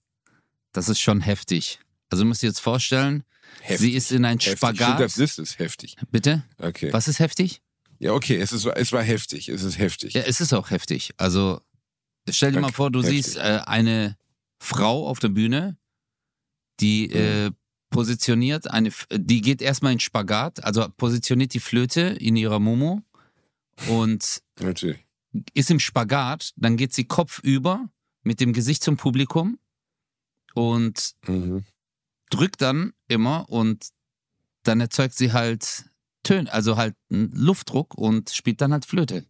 [0.73, 1.79] das ist schon heftig.
[2.09, 3.23] Also müsst ihr jetzt vorstellen,
[3.61, 3.79] Heftig.
[3.79, 4.57] sie ist in ein heftig.
[4.57, 5.11] Spagat.
[5.11, 5.95] Stimmt, das ist heftig.
[6.09, 6.43] Bitte?
[6.57, 6.91] Okay.
[6.91, 7.61] Was ist heftig?
[7.99, 9.47] Ja, okay, es, ist, es war heftig.
[9.49, 10.15] Es ist heftig.
[10.15, 11.11] Ja, es ist auch heftig.
[11.17, 11.61] Also
[12.27, 13.25] stell dir mal Okay, vor, du heftig.
[13.25, 14.17] siehst äh, eine
[14.59, 15.77] Frau auf der Bühne,
[16.79, 17.15] die Mhm.
[17.15, 17.51] äh,
[17.91, 23.03] positioniert eine, die geht erstmal in Spagat, also positioniert die Flöte in ihrer Momo
[23.87, 25.05] und Natürlich.
[25.53, 27.87] ist im Spagat, dann geht sie kopfüber
[28.23, 29.59] mit dem Gesicht zum Publikum
[30.55, 31.65] und Mhm.
[32.31, 33.89] drückt dann immer und
[34.63, 35.85] dann erzeugt sie halt
[36.23, 39.25] Töne, also halt einen Luftdruck und spielt dann halt Flöte.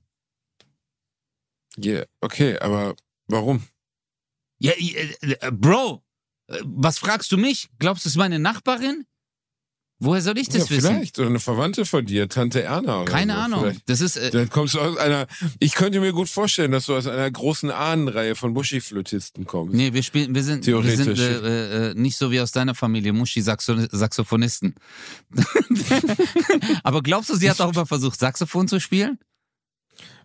[1.78, 2.95] Yeah, okay, aber
[3.28, 3.63] warum?
[4.60, 6.04] Ja, äh, äh, Bro,
[6.64, 7.70] was fragst du mich?
[7.80, 9.06] Glaubst du, es ist meine Nachbarin?
[10.04, 10.96] Woher soll ich das ja, wissen?
[10.96, 11.20] vielleicht.
[11.20, 13.02] Oder eine Verwandte von dir, Tante Erna.
[13.04, 13.40] Oder Keine so.
[13.40, 13.60] Ahnung.
[13.62, 13.88] Vielleicht.
[13.88, 15.28] Das ist, äh, Dann kommst du aus einer.
[15.60, 19.76] Ich könnte mir gut vorstellen, dass du aus einer großen Ahnenreihe von Muschi-Flötisten kommst.
[19.76, 21.20] nee, wir spielen, wir sind, wir sind Theoretisch.
[21.20, 24.74] äh, äh, nicht so wie aus deiner Familie, Muschi-Saxophonisten.
[26.84, 29.20] Aber glaubst du, sie hat auch mal versucht, Saxophon zu spielen?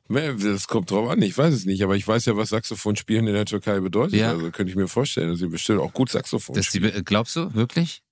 [0.08, 3.26] Das kommt drauf an, ich weiß es nicht, aber ich weiß ja, was Saxophon spielen
[3.26, 4.14] in der Türkei bedeutet.
[4.20, 4.30] Ja.
[4.30, 6.94] Also könnte ich mir vorstellen, dass sie bestimmt auch gut Saxophon Das die, spielen.
[6.94, 8.02] äh, glaubst du, wirklich?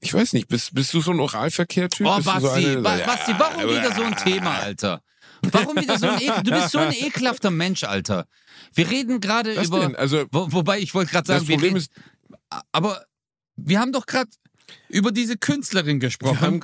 [0.00, 2.06] Ich weiß nicht, bist, bist du so ein Oralverkehr-Typ?
[2.06, 5.02] Oh, Basti, so eine- Ba- Basti, warum wieder so ein Thema, Alter?
[5.42, 6.42] Warum wieder so ein Ekel?
[6.44, 8.26] Du bist so ein ekelhafter Mensch, Alter.
[8.74, 9.80] Wir reden gerade über.
[9.80, 9.96] denn?
[9.96, 11.90] Also, Wo, wobei ich wollte gerade das sagen, wir Problem reden, ist,
[12.72, 13.04] aber
[13.56, 14.30] wir haben doch gerade
[14.88, 16.40] über diese Künstlerin gesprochen.
[16.40, 16.60] haben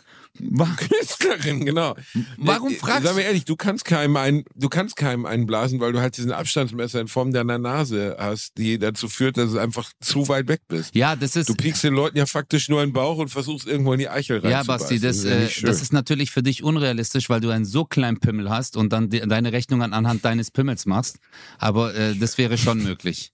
[0.77, 1.97] Künstlerin, genau.
[2.37, 5.93] Warum Äh, fragst Sag mir ehrlich, du kannst keinem ein, du kannst keinem einblasen, weil
[5.93, 9.91] du halt diesen Abstandsmesser in Form deiner Nase hast, die dazu führt, dass du einfach
[10.01, 10.95] zu weit weg bist.
[10.95, 11.49] Ja, das ist.
[11.49, 14.09] Du piekst den Leuten ja faktisch nur in den Bauch und versuchst irgendwo in die
[14.09, 17.41] Eichel rein Ja, Basti, das, ist ja äh, das ist natürlich für dich unrealistisch, weil
[17.41, 21.19] du einen so kleinen Pimmel hast und dann de deine Rechnungen anhand deines Pimmels machst.
[21.59, 23.33] Aber äh, das wäre schon möglich.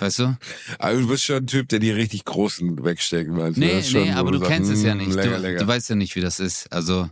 [0.00, 0.36] Weißt du?
[0.78, 3.60] Aber du bist schon ein Typ, der die richtig großen wegstecken du?
[3.60, 5.12] Nee, nee, aber du sagst, kennst es ja nicht.
[5.14, 5.58] Lecker, Du, lecker.
[5.60, 6.72] du weißt ja nicht, wie das ist.
[6.72, 7.08] Also,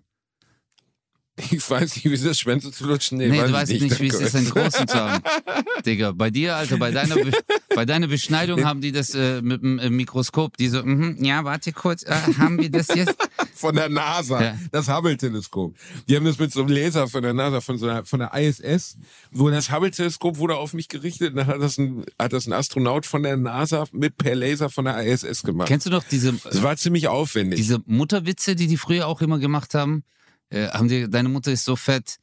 [1.51, 3.19] ich weiß nicht, wie es ist, Schwänze zu lutschen.
[3.19, 5.23] Nee, nee, weiß du weißt nicht, wie es ist, einen großen zu haben.
[5.87, 7.31] Digga, bei dir, Alter, bei deiner, Be
[7.75, 10.57] bei deiner Beschneidung haben die das äh, mit dem äh, Mikroskop.
[10.57, 13.17] Die so, mhm, ja, warte kurz, äh, haben wir das jetzt?
[13.55, 14.59] Von der NASA, Ja.
[14.73, 15.75] das Hubble-Teleskop.
[16.09, 18.33] Die haben das mit so einem Laser von der NASA, von, so einer, von der
[18.35, 18.97] ISS,
[19.33, 22.53] wo das Hubble-Teleskop wurde auf mich gerichtet und dann hat das, ein, hat das ein
[22.53, 25.67] Astronaut von der NASA mit per Laser von der ISS gemacht.
[25.67, 27.59] Kennst du noch diese, Das war ziemlich aufwendig.
[27.59, 30.05] diese Mutterwitze, die die früher auch immer gemacht haben?
[30.51, 32.17] Äh, haben die, deine Mutter ist so fett,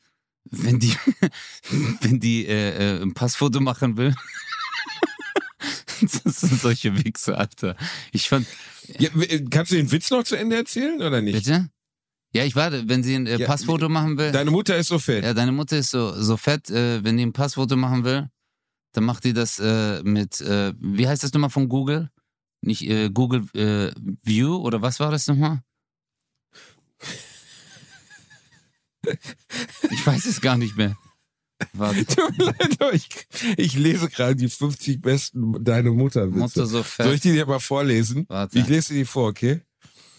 [0.52, 0.94] wenn die,
[2.02, 4.16] wenn die äh, äh, ein Passfoto machen will.
[6.02, 7.76] das sind solche Wichse, Alter.
[8.12, 8.48] Ich fand,
[9.00, 11.36] ja, w- kannst du den Witz noch zu Ende erzählen oder nicht?
[11.36, 11.70] bitte?
[12.34, 14.32] Ja, ich warte, wenn sie ein äh, Ja, Passfoto machen will.
[14.32, 15.24] Deine Mutter ist so fett.
[15.24, 18.30] Ja, deine Mutter ist so, so fett, äh, wenn die ein Passfoto machen will,
[18.92, 22.10] dann macht die das äh, mit, äh, wie heißt das nochmal von Google?
[22.62, 23.92] Nicht äh, Google äh,
[24.24, 25.62] View oder was war das nochmal?
[29.92, 30.98] Ich weiß es gar nicht mehr.
[31.74, 33.08] Warte, Tut mir leid, aber ich,
[33.58, 36.28] ich lese gerade die 50 besten Deine Mutter.
[36.28, 37.06] Mutter so fett.
[37.06, 38.26] Soll ich die dir mal vorlesen?
[38.28, 38.60] Warte.
[38.60, 39.62] Ich lese dir die vor, okay?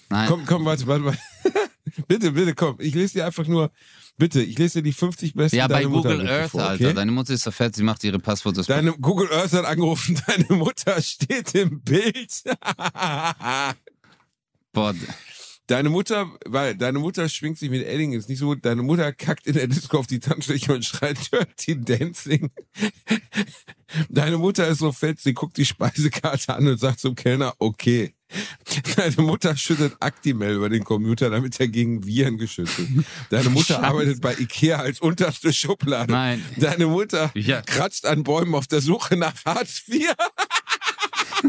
[0.08, 0.28] Nein.
[0.28, 1.18] Komm, komm, warte, warte, warte.
[2.08, 2.76] bitte, bitte, komm.
[2.78, 3.70] Ich lese dir einfach nur,
[4.16, 6.62] bitte, ich lese dir die 50 besten ja, bei Deine Mutter Google Witze Earth, vor,
[6.62, 6.84] Alter.
[6.84, 6.94] okay?
[6.94, 8.66] Deine Mutter ist so fett, sie macht ihre Passfotos.
[8.66, 12.42] Deine Google Earth hat angerufen, deine Mutter steht im Bild.
[14.72, 14.94] Boah,
[15.68, 18.64] Deine Mutter, weil deine Mutter schwingt sich mit Edding, ist nicht so gut.
[18.64, 22.50] Deine Mutter kackt in der Disco auf die Tanzfläche und schreit Dirty Dancing.
[24.08, 28.12] Deine Mutter ist so fett, sie guckt die Speisekarte an und sagt zum Kellner, okay.
[28.96, 32.88] Deine Mutter schüttet Actimel über den Computer, damit er gegen Viren geschützt ist.
[33.30, 33.84] Deine Mutter Scheiße.
[33.84, 36.12] arbeitet bei Ikea als unterste Schublade.
[36.12, 36.44] nein.
[36.56, 37.62] Deine Mutter Ja.
[37.62, 40.08] kratzt an Bäumen auf der Suche nach Hartz IV.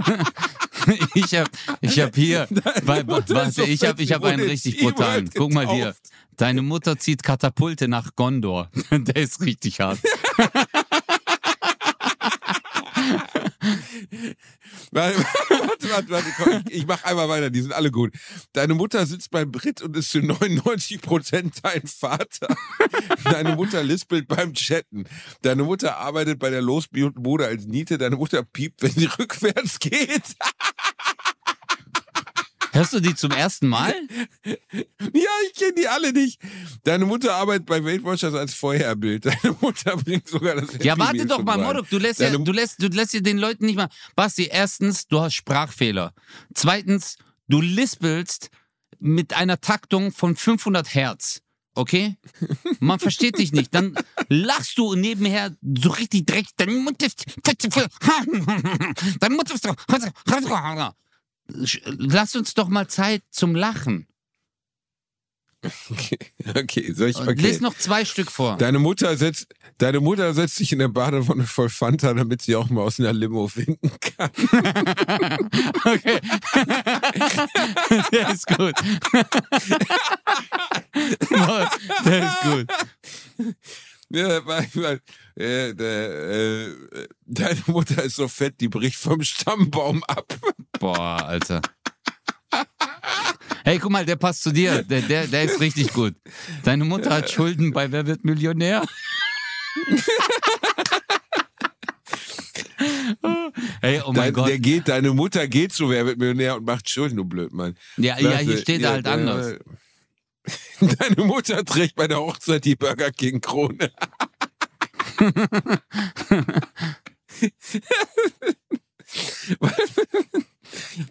[1.15, 1.49] Ich hab,
[1.81, 2.47] ich hab hier,
[2.83, 5.29] warte, ich hab, fett ich hab einen richtig brutalen.
[5.35, 5.93] Guck mal hier.
[6.37, 8.69] Deine Mutter zieht Katapulte nach Gondor.
[8.91, 9.99] Der ist richtig hart.
[14.91, 15.17] Warte,
[15.89, 18.13] warte, warte, komm, ich, ich mach einmal weiter, die sind alle gut.
[18.53, 22.47] Deine Mutter sitzt beim Brit und ist zu 99 Prozent dein Vater.
[23.23, 25.05] Deine Mutter lispelt beim Chatten.
[25.41, 27.97] Deine Mutter arbeitet bei der Losbude als Niete.
[27.97, 30.23] Deine Mutter piept, wenn sie rückwärts geht.
[32.77, 33.93] Hörst du die zum ersten Mal?
[34.43, 36.39] Ja, ich kenne die alle nicht.
[36.83, 39.25] Deine Mutter arbeitet bei Weight Watchers als Feuerbild.
[39.25, 41.57] Deine Mutter bringt sogar das Ja, Happy warte Meal doch mal.
[41.57, 43.89] Morok, du lässt, ja, Deine- du, lässt, du lässt ja den Leuten nicht mal.
[44.15, 46.13] Basti, erstens, du hast Sprachfehler.
[46.53, 48.49] Zweitens, du lispelst
[48.99, 51.41] mit einer Taktung von 500 Hertz.
[51.73, 52.17] Okay?
[52.79, 53.73] Man versteht dich nicht.
[53.73, 53.95] Dann
[54.29, 56.49] lachst du nebenher so richtig dreckig.
[56.57, 57.25] Deine Mutter ist.
[61.47, 64.07] Lass uns doch mal Zeit zum Lachen.
[65.89, 66.19] Okay,
[66.55, 67.33] okay, soll ich, okay.
[67.33, 68.57] Lies noch zwei Stück vor.
[68.57, 69.47] Deine Mutter setzt,
[69.79, 73.11] deine Mutter setzt sich in der Badewanne voll Fanta, damit sie auch mal aus einer
[73.11, 74.29] Limo winken kann.
[75.87, 76.19] Okay.
[78.11, 78.73] Der ist gut.
[82.05, 82.67] Der ist gut.
[84.09, 85.01] Ja, weil, weil,
[85.37, 90.33] äh, der, äh, deine Mutter ist so fett, die bricht vom Stammbaum ab.
[90.79, 91.61] Boah, Alter.
[93.63, 94.83] Hey, guck mal, der passt zu dir.
[94.83, 96.15] Der, der, der ist richtig gut.
[96.63, 98.83] Deine Mutter hat Schulden bei Wer wird Millionär?
[103.81, 104.47] Hey, oh mein Dein, Gott.
[104.49, 107.75] der geht, deine Mutter geht zu Wer wird Millionär und macht Schulden, du Blödmann.
[107.97, 109.59] Ja, ja, hier steht ja, er halt äh, anders.
[110.79, 113.91] Deine Mutter trägt bei der Hochzeit die Burger King Krone.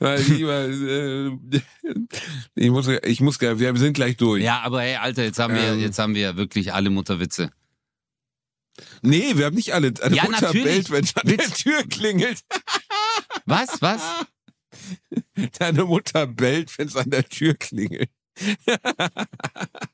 [0.00, 1.30] Äh,
[2.54, 4.42] ich muss, ich muss, wir sind gleich durch.
[4.42, 5.80] Ja, aber hey, Alter, jetzt haben wir, Ähm.
[5.80, 7.50] jetzt haben wir wirklich alle Mutterwitze.
[9.02, 9.92] Nee, wir haben nicht alle.
[10.02, 10.64] Eine Ja, Mutter natürlich.
[10.64, 11.38] bellt, wenn es an der.
[11.38, 12.40] Tür klingelt.
[13.46, 13.80] Was?
[13.80, 14.02] Was?
[15.58, 18.10] Deine Mutter bellt, wenn es an der Tür klingelt.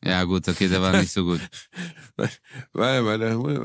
[0.05, 1.40] Ja, gut, okay, der war nicht so gut.
[2.72, 3.62] Weil meine Mutter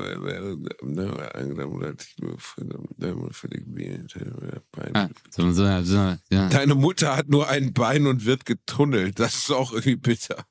[4.94, 6.48] Ah.
[6.48, 9.18] Deine Mutter hat nur ein Bein und wird getunnelt.
[9.18, 10.44] Das ist auch irgendwie bitter.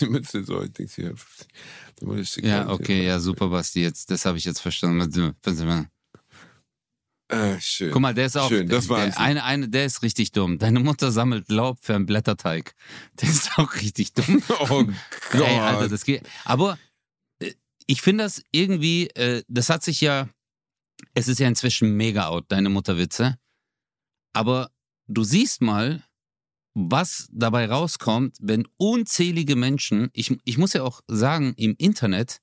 [0.00, 1.48] Die Mütze so, ich denke, sie hat 50.
[2.00, 3.82] Die Mutter ist ja, okay, ja, super, Basti.
[3.82, 5.00] Jetzt, das habe ich jetzt verstanden.
[7.30, 7.92] Ah, schön.
[7.92, 8.48] Guck mal, der ist auch.
[8.48, 9.14] Schön, das war's.
[9.14, 10.58] der, eine, eine, der ist richtig dumm.
[10.58, 12.74] Deine Mutter sammelt Laub für einen Blätterteig.
[13.20, 14.42] Der ist auch richtig dumm.
[14.68, 14.84] Oh
[15.32, 15.46] Gott.
[15.46, 16.28] Ey, Alter, das geht.
[16.44, 16.78] Aber
[17.38, 17.52] äh,
[17.86, 20.28] ich finde das irgendwie, äh, das hat sich ja,
[21.14, 23.38] es ist ja inzwischen mega out, deine Mutterwitze.
[24.32, 24.70] Aber
[25.06, 26.02] du siehst mal,
[26.74, 32.40] was dabei rauskommt, wenn unzählige Menschen, ich, ich muss ja auch sagen, im Internet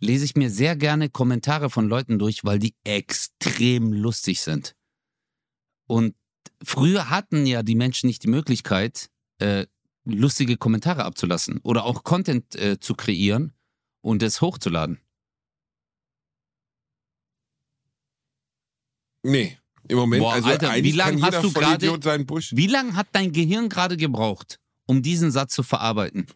[0.00, 4.74] lese ich mir sehr gerne Kommentare von Leuten durch, weil die extrem lustig sind.
[5.86, 6.14] Und
[6.62, 9.66] früher hatten ja die Menschen nicht die Möglichkeit, äh,
[10.04, 13.52] lustige Kommentare abzulassen oder auch Content äh, zu kreieren
[14.00, 15.00] und es hochzuladen.
[19.22, 20.22] Nee, im Moment.
[20.22, 21.98] Boah, also Alter, wie lang kann hast du gerade-.
[22.52, 26.26] Wie lange hat dein Gehirn gerade gebraucht, um diesen Satz zu verarbeiten?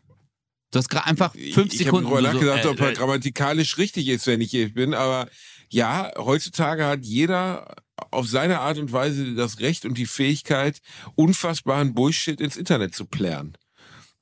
[0.73, 1.81] Du hast gerade einfach fünf ich Sekunden.
[1.81, 4.73] Ich habe darüber nur so, nachgedacht, äh, ob er grammatikalisch richtig ist, wenn ich hier
[4.73, 4.95] bin.
[4.95, 5.29] Aber
[5.69, 7.77] ja, heutzutage hat jeder
[8.11, 10.81] auf seine Art und Weise das Recht und die Fähigkeit,
[11.15, 13.57] unfassbaren Bullshit ins Internet zu plären.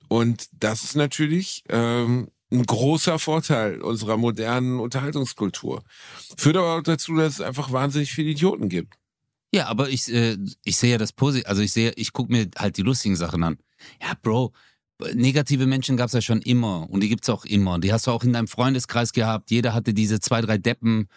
[0.08, 5.84] Und das ist natürlich ähm, ein großer Vorteil unserer modernen Unterhaltungskultur.
[6.36, 8.94] Führt aber auch dazu, dass es einfach wahnsinnig viele Idioten gibt.
[9.52, 12.48] Ja, aber ich, äh, ich sehe ja das Positive, also ich sehe, ich gucke mir
[12.56, 13.58] halt die lustigen Sachen an.
[14.00, 14.52] Ja, Bro,
[15.14, 17.78] negative Menschen gab es ja schon immer und die gibt's auch immer.
[17.78, 19.50] Die hast du auch in deinem Freundeskreis gehabt.
[19.50, 21.08] Jeder hatte diese zwei, drei Deppen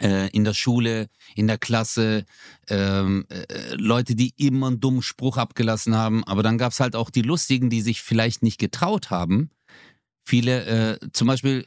[0.00, 2.24] äh, in der Schule, in der Klasse,
[2.68, 6.24] ähm, äh, Leute, die immer einen dummen Spruch abgelassen haben.
[6.24, 9.50] Aber dann gab's halt auch die Lustigen, die sich vielleicht nicht getraut haben.
[10.24, 11.66] Viele, äh, zum Beispiel,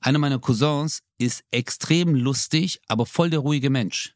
[0.00, 4.14] einer meiner Cousins ist extrem lustig, aber voll der ruhige Mensch.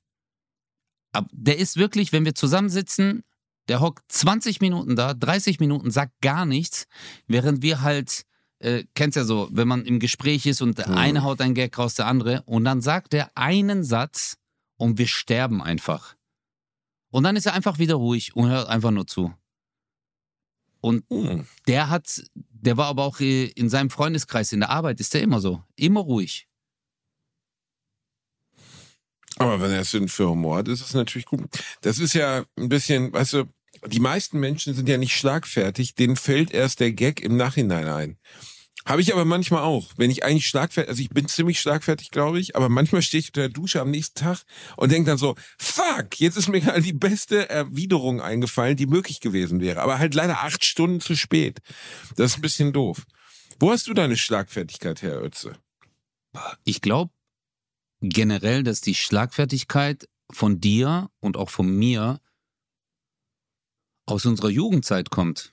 [1.32, 3.22] Der ist wirklich, wenn wir zusammensitzen,
[3.68, 6.86] der hockt 20 Minuten da, 30 Minuten, sagt gar nichts,
[7.26, 8.22] während wir halt,
[8.58, 10.96] äh, kennst ja so, wenn man im Gespräch ist und der Mhm.
[10.98, 14.36] eine haut ein Gag raus, der andere, und dann sagt er einen Satz
[14.76, 16.16] und wir sterben einfach.
[17.10, 19.32] Und dann ist er einfach wieder ruhig und hört einfach nur zu.
[20.80, 21.46] Und Hm.
[21.66, 25.22] der hat, der war aber auch äh, in seinem Freundeskreis, in der Arbeit, ist der
[25.22, 25.62] immer so.
[25.76, 26.46] Immer ruhig.
[29.38, 31.44] Aber wenn er es für Humor hat, ist es natürlich gut.
[31.82, 33.44] Das ist ja ein bisschen, weißt du,
[33.88, 38.18] die meisten Menschen sind ja nicht schlagfertig, denen fällt erst der Gag im Nachhinein ein.
[38.86, 39.92] Habe ich aber manchmal auch.
[39.96, 43.28] Wenn ich eigentlich schlagfertig, also ich bin ziemlich schlagfertig, glaube ich, aber manchmal stehe ich
[43.30, 44.42] unter der Dusche am nächsten Tag
[44.76, 49.18] und denke dann so, fuck, jetzt ist mir gerade die beste Erwiderung eingefallen, die möglich
[49.20, 49.82] gewesen wäre.
[49.82, 51.58] Aber halt leider acht Stunden zu spät.
[52.14, 53.04] Das ist ein bisschen doof.
[53.58, 55.56] Wo hast du deine Schlagfertigkeit her, Ötze?
[56.64, 57.10] Ich glaube
[58.00, 62.20] generell, dass die Schlagfertigkeit von dir und auch von mir
[64.06, 65.52] aus unserer Jugendzeit kommt.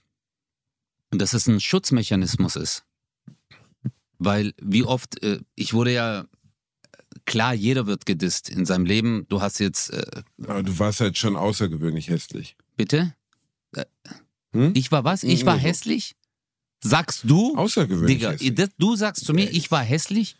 [1.11, 2.85] Und dass es ein Schutzmechanismus ist.
[4.19, 6.25] Weil wie oft, äh, ich wurde ja,
[7.25, 9.25] klar, jeder wird gedisst in seinem Leben.
[9.29, 12.55] Du hast jetzt, äh, Aber du warst halt schon außergewöhnlich hässlich.
[12.77, 13.13] bitte?
[14.53, 14.71] Hm?
[14.75, 15.23] Ich war was?
[15.23, 16.15] Ich war hässlich?
[16.83, 17.55] Sagst du?
[17.57, 18.69] Außergewöhnlich Digga, hässlich.
[18.77, 20.35] du sagst zu mir, ich war hässlich?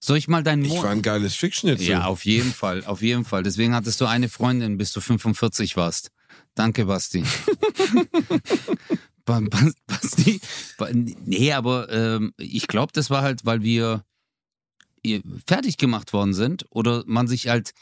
[0.00, 0.82] Soll ich mal deinen Ich Mond...
[0.84, 1.86] war ein geiles Fiction-Schnitzel.
[1.86, 3.42] Ja, auf jeden Fall, auf jeden Fall.
[3.42, 6.10] Deswegen hattest du eine Freundin, bis du 45 warst.
[6.54, 7.24] Danke, Basti.
[9.24, 10.40] Ba- Ba- Basti?
[10.78, 14.04] Ba- Nee, aber ähm, ich glaube, das war halt, weil wir
[15.46, 17.72] fertig gemacht worden sind oder man sich halt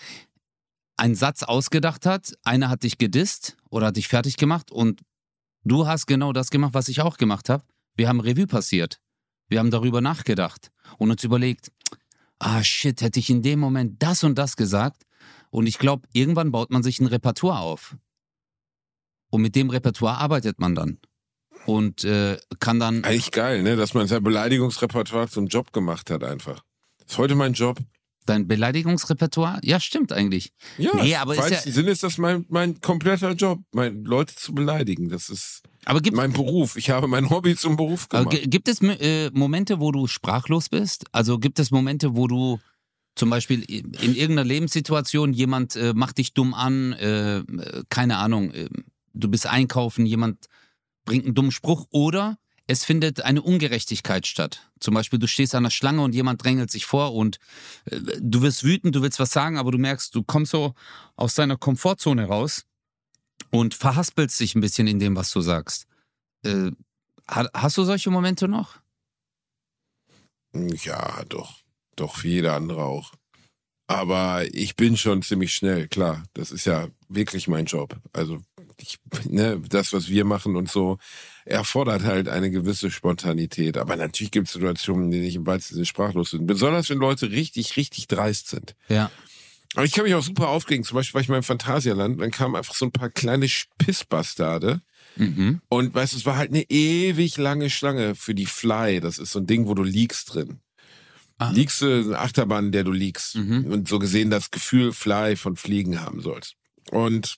[0.97, 5.01] einen Satz ausgedacht hat, einer hat dich gedisst oder hat dich fertig gemacht und
[5.65, 7.65] du hast genau das gemacht, was ich auch gemacht habe.
[7.95, 9.01] Wir haben Revue passiert.
[9.49, 11.73] Wir haben darüber nachgedacht und uns überlegt,
[12.39, 15.05] ah shit, hätte ich in dem Moment das und das gesagt.
[15.51, 17.97] Und ich glaube, irgendwann baut man sich ein Repertoire auf.
[19.31, 20.99] Und mit dem Repertoire arbeitet man dann.
[21.67, 23.05] Und äh, kann dann.
[23.05, 23.77] Eigentlich geil, ne?
[23.77, 26.65] dass man sein Beleidigungsrepertoire zum Job gemacht hat einfach.
[27.07, 27.79] ist heute mein Job.
[28.27, 29.61] Dein Beleidigungsrepertoire?
[29.63, 30.53] Ja, stimmt eigentlich.
[30.79, 34.35] Ja, Nee, aber ist falls ja- Sinn ist das mein, mein kompletter Job, mein, Leute
[34.35, 35.09] zu beleidigen.
[35.09, 36.77] Das ist Aber gibt, mein Beruf.
[36.77, 38.31] Ich habe mein Hobby zum Beruf gemacht.
[38.31, 41.05] gi- gibt es äh, Momente, wo du sprachlos bist?
[41.13, 42.59] Also gibt es Momente, wo du
[43.17, 47.45] zum Beispiel in irgendeiner Lebenssituation jemand äh, macht dich dumm an, äh, äh,
[47.91, 48.69] keine Ahnung, äh,
[49.13, 50.47] du bist einkaufen, jemand
[51.05, 54.71] bringt einen dummen Spruch oder es findet eine Ungerechtigkeit statt.
[54.79, 57.39] Zum Beispiel, du stehst an der Schlange und jemand drängelt sich vor und
[57.87, 60.75] äh, du wirst wütend, du willst was sagen, aber du merkst, du kommst so
[61.17, 62.65] aus deiner Komfortzone raus
[63.51, 65.87] und verhaspelst dich ein bisschen in dem, was du sagst.
[66.45, 66.71] Äh,
[67.29, 68.79] Ha- Hast du solche Momente noch?
[70.53, 71.59] Ja, doch.
[71.97, 73.13] Doch, wie jeder andere auch.
[73.87, 76.25] Aber ich bin schon ziemlich schnell, klar.
[76.35, 77.97] Das ist ja wirklich mein Job.
[78.13, 78.41] Also,
[78.83, 80.99] ich, ne, das, was wir machen und so,
[81.45, 83.77] erfordert halt eine gewisse Spontanität.
[83.77, 86.47] Aber natürlich gibt es Situationen, in denen ich im weitesten Sinne sprachlos bin.
[86.47, 88.75] Besonders wenn Leute richtig, richtig dreist sind.
[88.89, 89.11] Ja.
[89.75, 90.85] Aber ich kann mich auch super aufregen.
[90.85, 94.83] Zum Beispiel war ich mal im Phantasialand, dann kamen einfach so ein paar kleine Spissbastarde.
[95.17, 95.61] Mhm.
[95.69, 99.01] Und weißt du, es war halt eine ewig lange Schlange für die Fly.
[99.01, 100.61] Das ist so ein Ding, wo du liegst drin.
[101.39, 101.51] Ah.
[101.53, 103.37] Liegst du, eine Achterbahn, in der du liegst.
[103.37, 103.65] Mhm.
[103.67, 106.57] Und so gesehen das Gefühl Fly von Fliegen haben sollst.
[106.91, 107.37] Und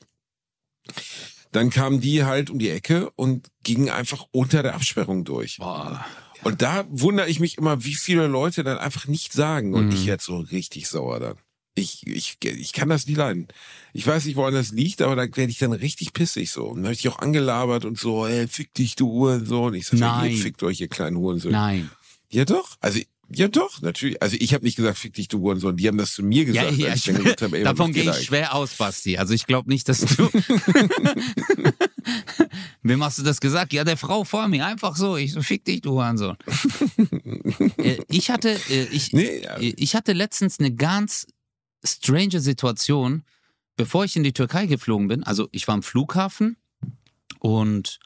[1.52, 5.58] dann kamen die halt um die Ecke und gingen einfach unter der Absperrung durch.
[5.58, 6.04] Boah.
[6.44, 9.74] Und da wundere ich mich immer, wie viele Leute dann einfach nicht sagen.
[9.74, 9.92] Und Mhm.
[9.92, 11.36] ich jetzt so richtig sauer dann.
[11.74, 13.48] Ich, ich, ich kann das nie leiden.
[13.94, 16.66] Ich weiß nicht, woran das liegt, aber da werde ich dann richtig pissig so.
[16.66, 19.72] Und dann habe ich auch angelabert und so, ey, fick dich, du Hurensohn.
[19.74, 20.32] Ich sag, so, Nein.
[20.32, 21.52] ihr fickt euch, ihr kleinen Hurensohn.
[21.52, 21.90] Nein.
[22.30, 22.98] Ja doch, also
[23.34, 24.20] ja doch, natürlich.
[24.22, 25.76] Also ich habe nicht gesagt, fick dich, du Hurensohn.
[25.76, 27.92] Die haben das zu mir Ja, gesagt, ja, als ich, ich gesagt habe, ey, davon
[27.92, 29.18] gehe ich da schwer aus, Basti.
[29.18, 30.28] Also ich glaube nicht, dass du.
[32.82, 33.72] Wem hast du das gesagt?
[33.72, 34.66] Ja, der Frau vor mir.
[34.66, 35.16] Einfach so.
[35.16, 36.36] Ich so, fick dich, du Hurensohn.
[37.78, 39.56] äh, ich hatte, äh, ich, Nee, ja.
[39.58, 41.26] äh, ich hatte letztens eine ganz
[41.84, 43.22] strange Situation,
[43.76, 45.22] bevor ich in die Türkei geflogen bin.
[45.24, 46.56] Also ich war am Flughafen
[47.38, 47.98] und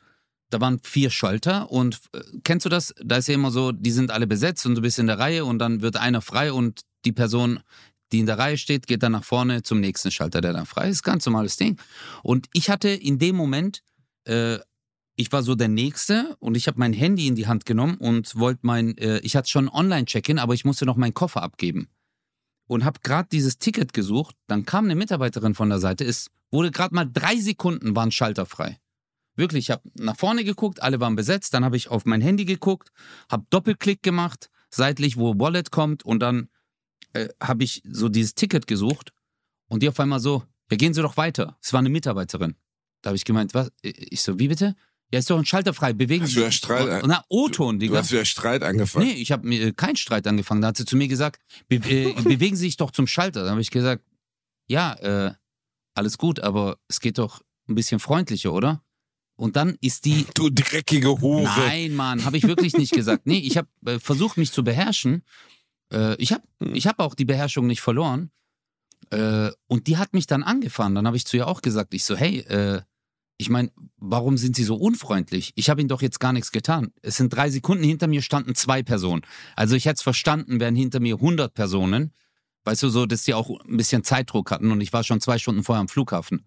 [0.57, 2.95] da waren vier Schalter und äh, kennst du das?
[3.05, 5.45] Da ist ja immer so, die sind alle besetzt und du bist in der Reihe
[5.45, 7.61] und dann wird einer frei und die Person,
[8.11, 10.89] die in der Reihe steht, geht dann nach vorne zum nächsten Schalter, der dann frei
[10.89, 11.03] ist.
[11.03, 11.79] Ganz normales Ding.
[12.23, 13.83] Und ich hatte in dem Moment,
[14.25, 14.59] äh,
[15.17, 18.37] ich war so der Nächste und ich habe mein Handy in die Hand genommen und
[18.37, 21.89] wollte mein, äh, ich hatte schon Online-Check-in, aber ich musste noch meinen Koffer abgeben.
[22.67, 26.71] Und habe gerade dieses Ticket gesucht, dann kam eine Mitarbeiterin von der Seite, es wurde
[26.71, 28.79] gerade mal drei Sekunden, waren Schalter frei.
[29.37, 32.45] Wirklich, ich habe nach vorne geguckt, alle waren besetzt, dann habe ich auf mein Handy
[32.45, 32.91] geguckt,
[33.31, 36.49] habe Doppelklick gemacht, seitlich, wo Wallet kommt und dann
[37.13, 39.13] äh, habe ich so dieses Ticket gesucht
[39.69, 41.57] und die auf einmal so, ja, gehen Sie doch weiter.
[41.63, 42.57] Es war eine Mitarbeiterin.
[43.03, 43.71] Da habe ich gemeint, was?
[43.83, 44.75] Ich so, wie bitte?
[45.13, 47.87] Ja, ist doch ein Schalter frei, bewegen Hast Sie du da Streit- Na, O-Ton, Du
[47.87, 47.99] Digga.
[47.99, 49.07] hast wieder Streit angefangen.
[49.07, 50.63] Nee, ich habe äh, keinen Streit angefangen.
[50.63, 53.45] Da hat sie zu mir gesagt, be äh, bewegen Sie sich doch zum Schalter.
[53.45, 54.03] Da habe ich gesagt,
[54.67, 55.33] ja, äh,
[55.95, 58.83] alles gut, aber es geht doch ein bisschen freundlicher, oder?
[59.37, 61.45] Und dann ist die Du dreckige Hure.
[61.45, 63.27] Nein, Mann, habe ich wirklich nicht gesagt.
[63.27, 65.23] Nee, ich habe äh, versucht, mich zu beherrschen.
[65.93, 66.75] Äh, ich habe Hm.
[66.75, 68.31] ich hab auch die Beherrschung nicht verloren.
[69.11, 70.95] Äh, und die hat mich dann angefahren.
[70.95, 72.81] Dann habe ich zu ihr auch gesagt, ich so, hey, äh,
[73.39, 75.53] ich meine, warum sind Sie so unfreundlich?
[75.57, 76.93] Ich habe Ihnen doch jetzt gar nichts getan.
[77.03, 79.23] Es sind drei Sekunden, hinter mir standen zwei Personen.
[79.55, 82.15] Also ich hätte es verstanden, wären hinter mir 100 Personen.
[82.65, 85.39] Weißt du, so, dass die auch ein bisschen Zeitdruck hatten und ich war schon zwei
[85.39, 86.47] Stunden vorher am Flughafen.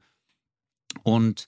[1.04, 1.47] Und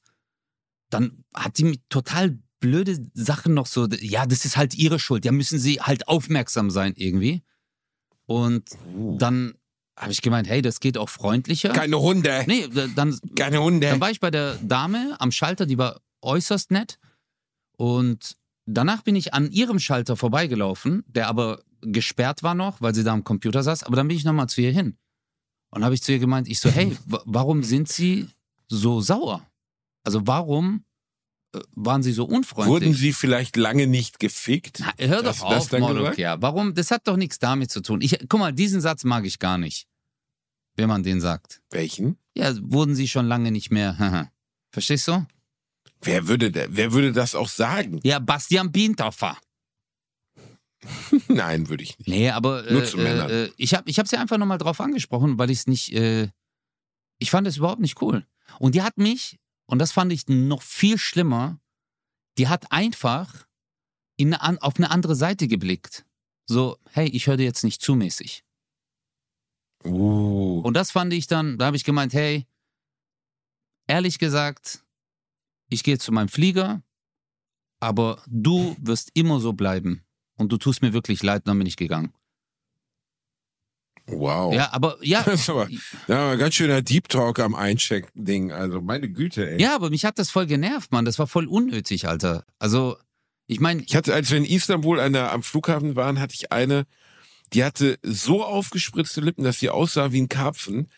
[0.93, 5.25] dann hat die mir total blöde Sachen noch so, ja, das ist halt ihre Schuld,
[5.25, 7.41] ja, müssen sie halt aufmerksam sein irgendwie.
[8.27, 9.17] Und Uh.
[9.17, 9.55] dann
[9.97, 11.69] habe ich gemeint, hey, das geht auch freundlicher.
[11.69, 12.43] Keine Hunde.
[12.47, 13.87] Nee, da- dann, Keine Hunde.
[13.89, 16.97] dann war ich bei der Dame am Schalter, die war äußerst nett.
[17.77, 23.03] Und danach bin ich an ihrem Schalter vorbeigelaufen, der aber gesperrt war noch, weil sie
[23.03, 23.83] da am Computer saß.
[23.83, 24.97] Aber dann bin ich nochmal zu ihr hin.
[25.71, 28.27] Und habe ich zu ihr gemeint, ich so, hey, wa- warum sind Sie
[28.67, 29.45] so sauer?
[30.03, 30.85] Also warum
[31.53, 32.71] äh, waren Sie so unfreundlich?
[32.71, 34.79] Wurden sie vielleicht lange nicht gefickt?
[34.79, 36.17] Na, hör doch das auf, Moloch, gesagt?
[36.17, 36.41] ja.
[36.41, 36.73] Warum?
[36.73, 38.01] Das hat doch nichts damit zu tun.
[38.01, 39.87] Ich, guck mal, diesen Satz mag ich gar nicht,
[40.75, 41.61] wenn man den sagt.
[41.69, 42.17] Welchen?
[42.35, 44.31] Ja, wurden Sie schon lange nicht mehr.
[44.71, 45.25] Verstehst du?
[46.03, 47.99] Wer würde, wer würde das auch sagen?
[48.03, 49.37] Ja, Bastian Bientoffer.
[51.27, 52.07] Nein, würde ich nicht.
[52.07, 53.29] Nee, aber Nur äh, zu Männern.
[53.29, 56.29] äh, ich habe ich hab's ja einfach nochmal drauf angesprochen, weil ich es nicht, äh,
[57.19, 58.25] ich fand es überhaupt nicht cool.
[58.57, 59.37] Und die hat mich,
[59.71, 61.57] und das fand ich noch viel schlimmer,
[62.37, 63.47] die hat einfach
[64.17, 66.05] in eine, auf eine andere Seite geblickt.
[66.45, 68.43] So, hey, ich höre dir jetzt nicht zumäßig.
[69.85, 70.59] Uh.
[70.59, 72.45] Und das fand ich dann, da habe ich gemeint, hey,
[73.87, 74.83] ehrlich gesagt,
[75.69, 76.83] ich gehe zu meinem Flieger,
[77.79, 80.03] aber du wirst immer so bleiben.
[80.37, 82.13] Und du tust mir wirklich leid, dann bin ich gegangen.
[84.07, 84.53] Wow.
[84.53, 85.67] Ja, aber ja, Das ist aber,
[86.07, 88.51] ja, ganz schöner Deep Talk am Eincheck-Ding.
[88.51, 89.61] Also meine Güte, ey.
[89.61, 91.05] ja, aber mich hat das voll genervt, Mann.
[91.05, 92.43] Das war voll unnötig, Alter.
[92.59, 92.97] Also,
[93.47, 96.51] ich meine, Ich hatte, als wir in Istanbul an der, am Flughafen waren, hatte ich
[96.51, 96.85] eine,
[97.53, 100.89] die hatte so aufgespritzte Lippen, dass sie aussah wie ein Karpfen.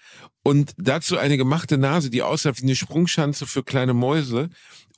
[0.43, 4.49] Und dazu eine gemachte Nase, die aussah wie eine Sprungschanze für kleine Mäuse.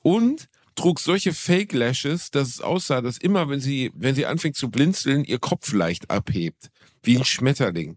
[0.02, 4.56] Und trug solche Fake Lashes, dass es aussah, dass immer, wenn sie, wenn sie anfängt
[4.56, 6.70] zu blinzeln, ihr Kopf leicht abhebt.
[7.06, 7.96] Wie ein Schmetterling.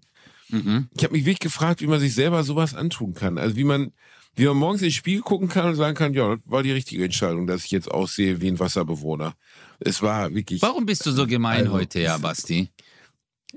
[0.49, 0.88] mhm.
[0.95, 3.38] Ich habe mich wirklich gefragt, wie man sich selber sowas antun kann.
[3.38, 3.91] Also wie man,
[4.36, 7.03] wie man morgens ins Spiel gucken kann und sagen kann, ja, das war die richtige
[7.03, 9.34] Entscheidung, dass ich jetzt aussehe wie ein Wasserbewohner.
[9.80, 10.62] Es war wirklich.
[10.62, 12.70] Warum bist du so gemein Also- heute, ja, Basti?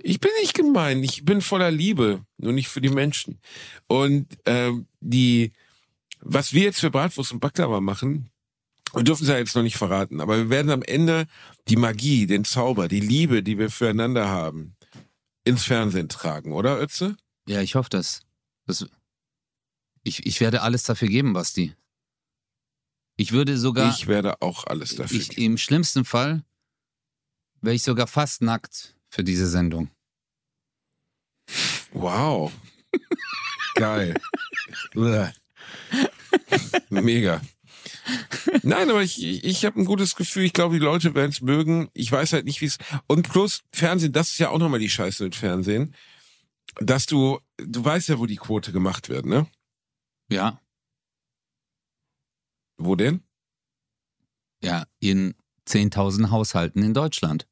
[0.03, 3.39] Ich bin nicht gemein, ich bin voller Liebe, nur nicht für die Menschen.
[3.89, 5.53] Und ähm, die,
[6.21, 8.31] was wir jetzt für Bratwurst und Baklava machen,
[8.95, 11.27] wir dürfen es ja jetzt noch nicht verraten, aber wir werden am Ende
[11.69, 14.77] die Magie, den Zauber, die Liebe, die wir füreinander haben,
[15.45, 17.17] ins Fernsehen tragen, oder Ötze?
[17.47, 18.21] Ja, ich hoffe das.
[18.67, 18.87] das
[20.03, 21.75] ich, ich werde alles dafür geben, Basti.
[23.17, 25.43] Ich würde sogar, Ich werde auch alles dafür ich, geben.
[25.53, 26.45] im schlimmsten Fall,
[27.61, 29.91] wäre ich sogar fast nackt für diese Sendung.
[31.93, 32.53] Wow.
[33.75, 34.15] Geil.
[36.91, 37.41] Mega.
[38.63, 40.45] Nein, aber ich, ich, ich habe ein gutes Gefühl.
[40.45, 41.89] Ich glaube, die Leute werden es mögen.
[41.95, 42.79] Ich weiß halt nicht, wie es.
[43.07, 45.95] Und plus, Fernsehen, das ist ja auch nochmal die Scheiße mit Fernsehen.
[46.77, 49.47] Dass du, du weißt ja, wo die Quote gemacht wird, ne?
[50.31, 50.61] Ja,
[52.79, 53.23] Wo denn?
[54.63, 55.35] ja, in
[55.69, 57.49] 10.000 Haushalten in Deutschland.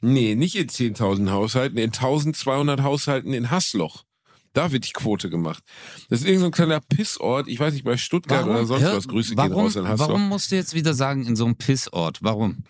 [0.00, 4.04] Nee, nicht in 10.000 Haushalten, in 1.200 Haushalten in Hassloch.
[4.52, 5.62] Da wird die Quote gemacht.
[6.08, 7.46] Das ist irgendein so ein kleiner Pissort.
[7.46, 9.08] Ich weiß nicht, bei Stuttgart oder sonst was.
[9.08, 10.08] Grüße warum, gehen raus in Hassloch.
[10.08, 12.18] warum musst du jetzt wieder sagen, in so einem Pissort?
[12.22, 12.64] Warum?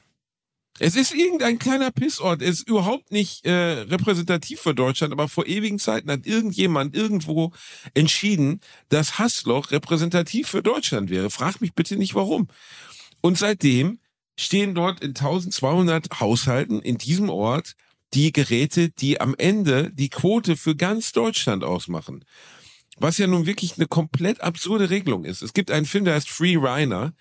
[0.78, 2.40] Es ist irgendein kleiner Pissort.
[2.40, 7.52] Es ist überhaupt nicht äh, repräsentativ für Deutschland, aber vor ewigen Zeiten hat irgendjemand irgendwo
[7.92, 11.28] entschieden, dass Hassloch repräsentativ für Deutschland wäre.
[11.28, 12.48] Frag mich bitte nicht warum.
[13.20, 14.00] Und seitdem
[14.38, 17.74] stehen dort in 1200 Haushalten in diesem Ort
[18.14, 22.24] die Geräte, die am Ende die Quote für ganz Deutschland ausmachen.
[22.98, 25.42] Was ja nun wirklich eine komplett absurde Regelung ist.
[25.42, 27.14] Es gibt einen Film, der heißt Free Reiner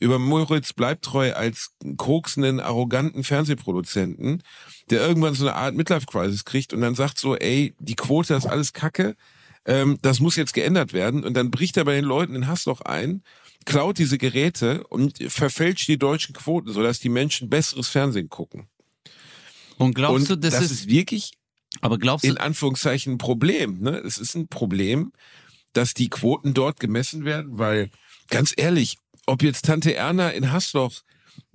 [0.00, 4.42] über Moritz Bleibtreu als koksenden, arroganten Fernsehproduzenten,
[4.88, 8.46] der irgendwann so eine Art Midlife-Crisis kriegt und dann sagt so, ey, die Quote ist
[8.46, 9.14] alles Kacke,
[9.66, 11.22] ähm, das muss jetzt geändert werden.
[11.22, 13.22] Und dann bricht er bei den Leuten in Hassloch ein,
[13.66, 18.68] klaut diese Geräte und verfälscht die deutschen Quoten, sodass die Menschen besseres Fernsehen gucken.
[19.80, 21.32] Und glaubst und du, das, ist, ist wirklich
[21.80, 23.78] aber glaubst in Anführungszeichen ein Problem.
[23.80, 23.96] Ne?
[23.98, 25.12] Es ist ein Problem,
[25.72, 27.90] dass die Quoten dort gemessen werden, weil
[28.28, 31.02] ganz ehrlich, ob jetzt Tante Erna in Hassloch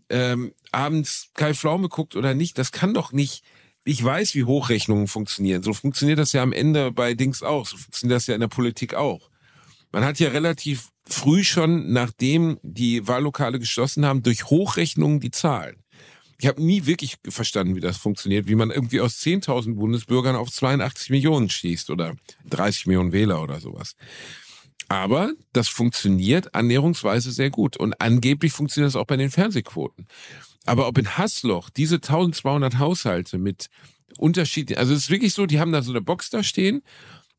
[0.09, 3.43] ähm, abends Kai Pflaume guckt oder nicht, das kann doch nicht.
[3.83, 5.61] Ich weiß, wie Hochrechnungen funktionieren.
[5.61, 7.67] So funktioniert das ja am Ende bei Dings auch.
[7.67, 9.29] So funktioniert das ja in der Politik auch.
[9.91, 15.84] Man hat ja relativ früh schon, nachdem die Wahllokale geschlossen haben, durch Hochrechnungen die Zahlen.
[16.37, 20.51] Ich habe nie wirklich verstanden, wie das funktioniert, wie man irgendwie aus 10.000 Bundesbürgern auf
[20.51, 22.15] 82 Millionen schießt oder
[22.49, 23.95] 30 Millionen Wähler oder sowas.
[24.87, 27.77] Aber das funktioniert annäherungsweise sehr gut.
[27.77, 30.07] Und angeblich funktioniert das auch bei den Fernsehquoten.
[30.65, 33.69] Aber ob in Hassloch diese 1200 Haushalte mit
[34.17, 36.81] Unterschieden, also es ist wirklich so, die haben da so eine Box da stehen,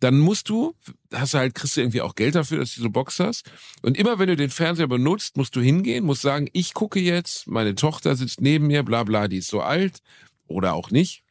[0.00, 0.74] dann musst du,
[1.12, 3.50] hast du halt, kriegst du irgendwie auch Geld dafür, dass du diese Box hast.
[3.82, 7.46] Und immer wenn du den Fernseher benutzt, musst du hingehen, musst sagen, ich gucke jetzt,
[7.46, 10.00] meine Tochter sitzt neben mir, bla bla, die ist so alt
[10.46, 11.22] oder auch nicht.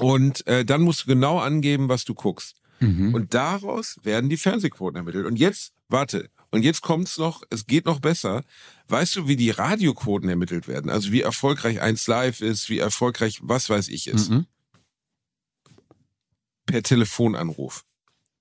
[0.00, 2.56] Und äh, dann musst du genau angeben, was du guckst.
[2.78, 3.12] Mhm.
[3.12, 5.26] Und daraus werden die Fernsehquoten ermittelt.
[5.26, 8.42] Und jetzt, warte, und jetzt kommt's noch, es geht noch besser.
[8.88, 10.90] Weißt du, wie die Radioquoten ermittelt werden?
[10.90, 14.30] Also wie erfolgreich 1 Live ist, wie erfolgreich was weiß ich ist.
[14.30, 14.46] Mhm.
[16.70, 17.84] Per Telefonanruf.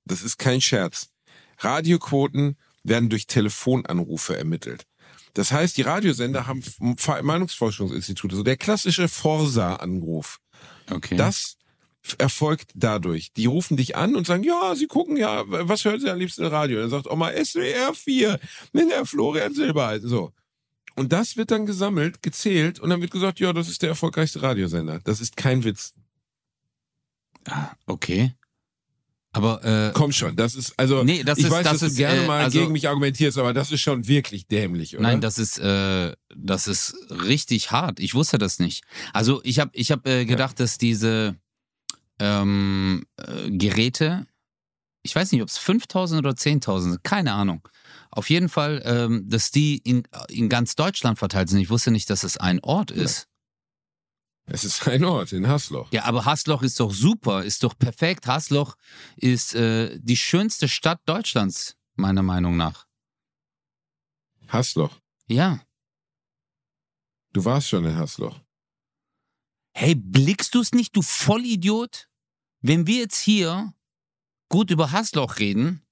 [0.05, 1.09] Das ist kein Scherz.
[1.57, 4.85] Radioquoten werden durch Telefonanrufe ermittelt.
[5.33, 6.63] Das heißt, die Radiosender haben
[7.21, 10.39] Meinungsforschungsinstitute, so der klassische Forsa-Anruf.
[10.89, 11.15] Okay.
[11.17, 11.57] Das
[12.17, 13.33] erfolgt dadurch.
[13.33, 16.43] Die rufen dich an und sagen, ja, sie gucken ja, was hören sie am liebsten
[16.43, 16.79] im Radio?
[16.79, 18.39] Dann sagt Oma SWR 4
[18.73, 20.09] mit der Florian Silbereisen.
[20.09, 20.33] So.
[20.95, 24.41] Und das wird dann gesammelt, gezählt und dann wird gesagt, ja, das ist der erfolgreichste
[24.41, 24.99] Radiosender.
[25.03, 25.93] Das ist kein Witz.
[27.47, 28.33] Ah, okay.
[29.31, 31.97] Aber äh, Komm schon, das ist, also, Nee, das ich ist- weiß, das dass ist,
[31.97, 35.03] du gerne äh, mal also- gegen mich argumentierst, aber das ist schon wirklich dämlich, oder?
[35.03, 37.99] Nein, das ist, äh, das ist richtig hart.
[37.99, 38.83] Ich wusste das nicht.
[39.13, 41.35] Also ich habe ich hab, äh, gedacht, dass diese
[42.19, 44.25] ähm, äh, Geräte,
[45.03, 47.67] ich weiß nicht, ob es 5000 oder 10.000 sind, keine Ahnung.
[48.11, 51.59] Auf jeden Fall, ähm, dass die in, in ganz Deutschland verteilt sind.
[51.59, 53.27] Ich wusste nicht, dass es ein Ort ist.
[54.51, 55.91] Es ist ein Ort in Hasloch.
[55.91, 58.27] Ja, aber Hasloch ist doch super, ist doch perfekt.
[58.27, 58.75] Hasloch
[59.15, 62.87] ist äh, die schönste Stadt Deutschlands, meiner Meinung nach.
[64.47, 64.99] Hasloch.
[65.27, 65.61] Ja.
[67.31, 68.39] Du warst schon in Hasloch.
[69.73, 72.09] Hey, blickst du es nicht, du Vollidiot?
[72.61, 73.73] Wenn wir jetzt hier
[74.49, 75.85] gut über Hassloch reden,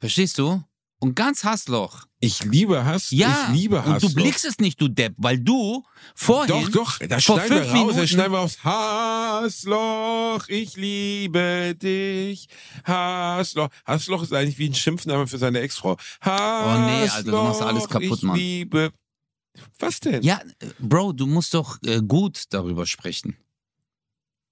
[0.00, 0.62] verstehst du?
[1.00, 2.04] Und ganz Hassloch.
[2.20, 3.10] Ich liebe Hass.
[3.10, 4.02] Ja, ich liebe Hass.
[4.02, 5.84] und du blickst es nicht, du Depp, weil du
[6.14, 11.76] vorhin Doch, doch, das vor schneiden wir raus, das schneiden wir aufs Hassloch, ich liebe
[11.80, 12.48] dich,
[12.84, 13.68] Hassloch.
[13.86, 15.96] Hassloch ist eigentlich wie ein Schimpfname für seine Ex-Frau.
[16.20, 18.36] Hassloch, Oh nee, Alter, du machst alles kaputt, ich Mann.
[18.36, 18.92] liebe...
[19.78, 20.22] Was denn?
[20.22, 23.36] Ja, äh, Bro, du musst doch äh, gut darüber sprechen.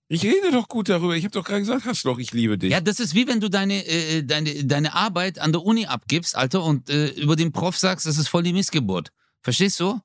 [0.08, 1.16] Ich rede doch gut darüber.
[1.16, 2.70] Ich habe doch gerade gesagt, Hassloch, ich liebe dich.
[2.70, 6.36] Ja, das ist wie wenn du deine, äh, deine, deine Arbeit an der Uni abgibst,
[6.36, 9.10] Alter, und äh, über den Prof sagst, das ist voll die Missgeburt.
[9.42, 10.00] Verstehst du?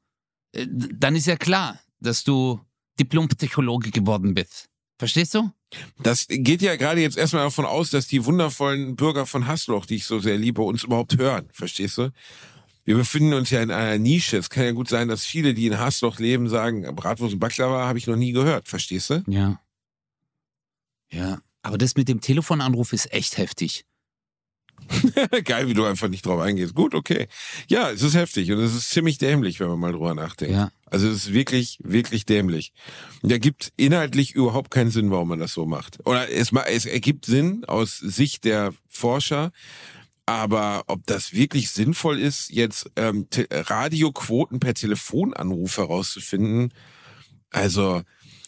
[0.54, 2.60] Äh, dann ist ja klar, dass du
[3.00, 4.66] Diplompsychologe geworden bist.
[4.98, 5.52] Verstehst du?
[6.00, 9.96] Das geht ja gerade jetzt erstmal davon aus, dass die wundervollen Bürger von Hassloch, die
[9.96, 11.48] ich so sehr liebe, uns überhaupt hören.
[11.54, 12.12] Verstehst du?
[12.84, 14.38] Wir befinden uns ja in einer Nische.
[14.38, 17.88] Es kann ja gut sein, dass viele, die in Hassloch leben, sagen, Bratwurst und Baklava
[17.88, 18.68] habe ich noch nie gehört.
[18.68, 19.24] Verstehst du?
[19.28, 19.60] Ja.
[21.12, 21.42] Ja.
[21.62, 23.86] Aber das mit dem Telefonanruf ist echt heftig.
[25.46, 26.74] Geil, wie du einfach nicht drauf eingehst.
[26.74, 27.28] Gut, okay.
[27.68, 30.56] Ja, es ist heftig und es ist ziemlich dämlich, wenn man mal drüber nachdenkt.
[30.56, 30.72] Ja.
[30.86, 32.74] Also es ist wirklich, wirklich dämlich.
[33.22, 36.00] Und da gibt inhaltlich überhaupt keinen Sinn, warum man das so macht.
[36.06, 39.52] Oder es, es ergibt Sinn aus Sicht der Forscher,
[40.26, 46.74] aber ob das wirklich sinnvoll ist, jetzt ähm, Te Radioquoten per Telefonanruf herauszufinden,
[47.50, 48.02] also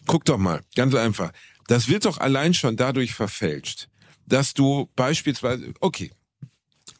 [0.05, 1.31] guck doch mal, ganz einfach.
[1.67, 3.87] Das wird doch allein schon dadurch verfälscht,
[4.25, 6.11] dass du beispielsweise, okay,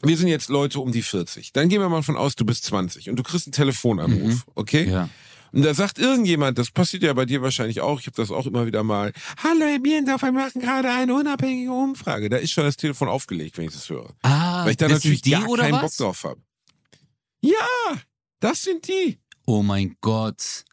[0.02, 1.54] wir sind jetzt Leute um die 40.
[1.54, 4.90] Dann gehen wir mal von aus, du bist 20 und du kriegst einen Telefonanruf, okay?
[4.90, 5.10] Ja.
[5.54, 8.48] Und da sagt irgendjemand, das passiert ja bei dir wahrscheinlich auch, ich habe das auch
[8.48, 12.28] immer wieder mal, hallo Herr Bierendorf, wir machen gerade eine unabhängige Umfrage.
[12.30, 14.10] Da ist schon das Telefon aufgelegt, wenn ich das höre.
[14.24, 15.82] Ah, Weil ich da natürlich die gar keinen was?
[15.82, 16.42] Bock drauf habe.
[17.42, 17.54] Ja,
[18.40, 19.20] das sind die.
[19.46, 20.66] Oh mein Gott.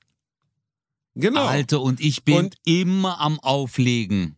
[1.14, 1.44] Genau.
[1.44, 4.36] Alter, und ich bin Und- immer am Auflegen.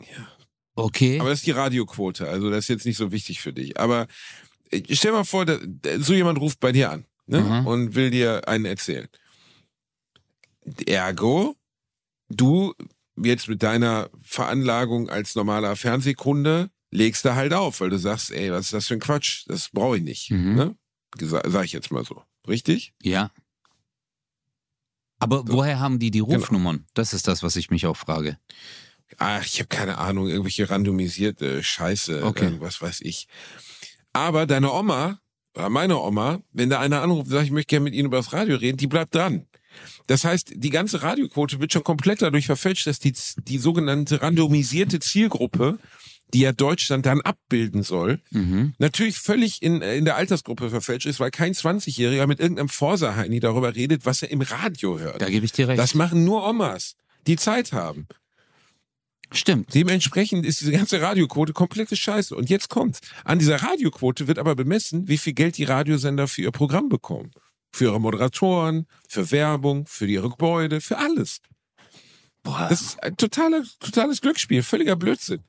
[0.00, 0.28] Ja.
[0.74, 1.20] Okay.
[1.20, 3.78] Aber das ist die Radioquote, also das ist jetzt nicht so wichtig für dich.
[3.80, 4.08] Aber
[4.70, 5.58] äh, stell mal vor, da,
[5.98, 7.40] so jemand ruft bei dir an ne?
[7.40, 7.66] Mhm.
[7.66, 9.08] und will dir einen erzählen.
[10.86, 11.56] Ergo,
[12.28, 12.74] du
[13.16, 18.52] jetzt mit deiner Veranlagung als normaler Fernsehkunde legst da halt auf, weil du sagst, ey,
[18.52, 19.44] was ist das für ein Quatsch?
[19.48, 20.30] Das brauche ich nicht.
[20.30, 20.54] Mhm.
[20.54, 20.76] Ne?
[21.20, 22.22] Sag ich jetzt mal so.
[22.46, 22.92] Richtig?
[23.02, 23.30] ja.
[25.18, 26.34] Aber woher haben die die Genau.
[26.34, 26.84] Rufnummern?
[26.94, 28.38] Das ist das, was ich mich auch frage.
[29.18, 32.44] Ach, ich habe keine Ahnung, irgendwelche randomisierte Scheiße, Okay.
[32.44, 33.28] irgendwas weiß ich.
[34.12, 35.20] Aber deine Oma
[35.54, 38.16] oder meine Oma, wenn da einer anruft und sagt, ich möchte gerne mit Ihnen über
[38.18, 39.46] das Radio reden, die bleibt dran.
[40.06, 45.00] Das heißt, die ganze Radioquote wird schon komplett dadurch verfälscht, dass die, die sogenannte randomisierte
[45.00, 45.78] Zielgruppe,
[46.34, 48.74] die ja Deutschland dann abbilden soll, Mhm.
[48.78, 53.74] natürlich völlig in, in der Altersgruppe verfälscht ist, weil kein 20-Jähriger mit irgendeinem Forsa-Heini darüber
[53.74, 55.22] redet, was er im Radio hört.
[55.22, 55.78] Da gebe ich dir recht.
[55.78, 56.96] Das machen nur Omas,
[57.26, 58.06] die Zeit haben.
[59.32, 59.74] Stimmt.
[59.74, 62.34] Dementsprechend ist diese ganze Radioquote komplette Scheiße.
[62.36, 63.00] Und jetzt kommt's.
[63.24, 67.32] An dieser Radioquote wird aber bemessen, wie viel Geld die Radiosender für ihr Programm bekommen.
[67.72, 71.40] Für ihre Moderatoren, für Werbung, für ihre Gebäude, für alles.
[72.44, 72.66] Boah.
[72.70, 75.40] Das ist ein totaler, totales Glücksspiel, völliger Blödsinn.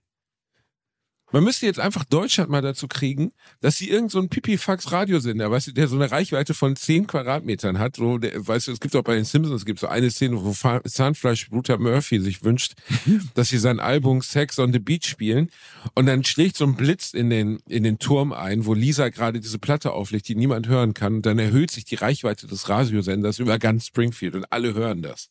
[1.31, 5.67] Man müsste jetzt einfach Deutschland mal dazu kriegen, dass sie irgend so einen Pipifax-Radiosender, weißt
[5.67, 7.97] du, der so eine Reichweite von 10 Quadratmetern hat.
[7.97, 10.41] So, der, weißt du, es gibt auch bei den Simpsons, es gibt so eine Szene,
[10.41, 12.75] wo Fa- Zahnfleischbruder Murphy sich wünscht,
[13.33, 15.49] dass sie sein Album Sex on the Beach spielen.
[15.95, 19.41] Und dann schlägt so ein Blitz in den, in den Turm ein, wo Lisa gerade
[19.41, 21.15] diese Platte auflegt, die niemand hören kann.
[21.15, 25.29] Und dann erhöht sich die Reichweite des Radiosenders über ganz Springfield und alle hören das.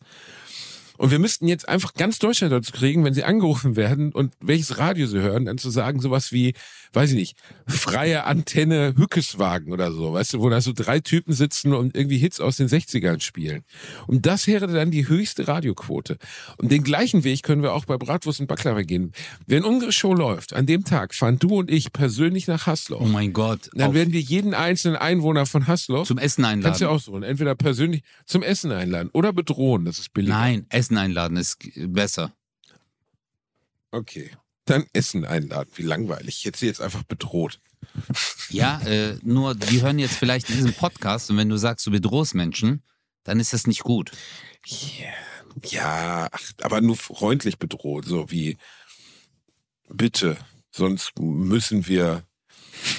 [0.99, 4.79] Und wir müssten jetzt einfach ganz Deutschland dazu kriegen, wenn sie angerufen werden und welches
[4.79, 6.55] Radio sie hören, dann zu sagen sowas wie,
[6.93, 7.37] weiß ich nicht,
[7.67, 12.19] freie Antenne Hückeswagen oder so, weißt du, wo da so drei Typen sitzen und irgendwie
[12.19, 13.63] Hits aus den 60ern spielen.
[14.07, 16.19] Und das wäre dann die höchste Radioquote.
[16.59, 19.13] Und den gleichen Weg können wir auch bei Bratwurst und Baklava gehen.
[19.47, 23.01] Wenn unsere Show läuft, an dem Tag fahren du und ich persönlich nach Hasloch.
[23.01, 23.71] Oh mein Gott.
[23.75, 26.63] dann werden wir jeden einzelnen Einwohner von Hasloch zum Essen einladen.
[26.63, 27.17] Kannst du auch so.
[27.17, 30.35] Entweder persönlich zum Essen einladen oder bedrohen, das ist billiger.
[30.35, 32.33] Nein, Essen einladen ist besser.
[33.91, 34.31] Okay.
[34.67, 35.71] Dann Essen einladen.
[35.75, 36.45] Wie langweilig.
[36.45, 37.61] Jetzt sie jetzt einfach bedroht.
[38.51, 42.35] Ja, äh, nur die hören jetzt vielleicht diesen Podcast und wenn du sagst, du bedrohst
[42.35, 42.83] Menschen,
[43.25, 44.13] dann ist das nicht gut.
[45.65, 48.59] Ja, ach, aber nur freundlich bedroht, so wie
[49.89, 50.37] bitte,
[50.71, 52.25] sonst müssen wir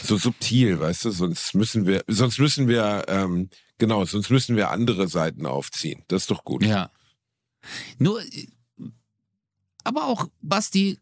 [0.04, 4.72] so subtil, weißt du, sonst müssen wir, sonst müssen wir, ähm, genau, sonst müssen wir
[4.72, 6.04] andere Seiten aufziehen.
[6.08, 6.66] Das ist doch gut.
[6.66, 6.92] Ja.
[8.00, 8.48] Nur, äh,
[9.84, 11.00] aber auch, Basti,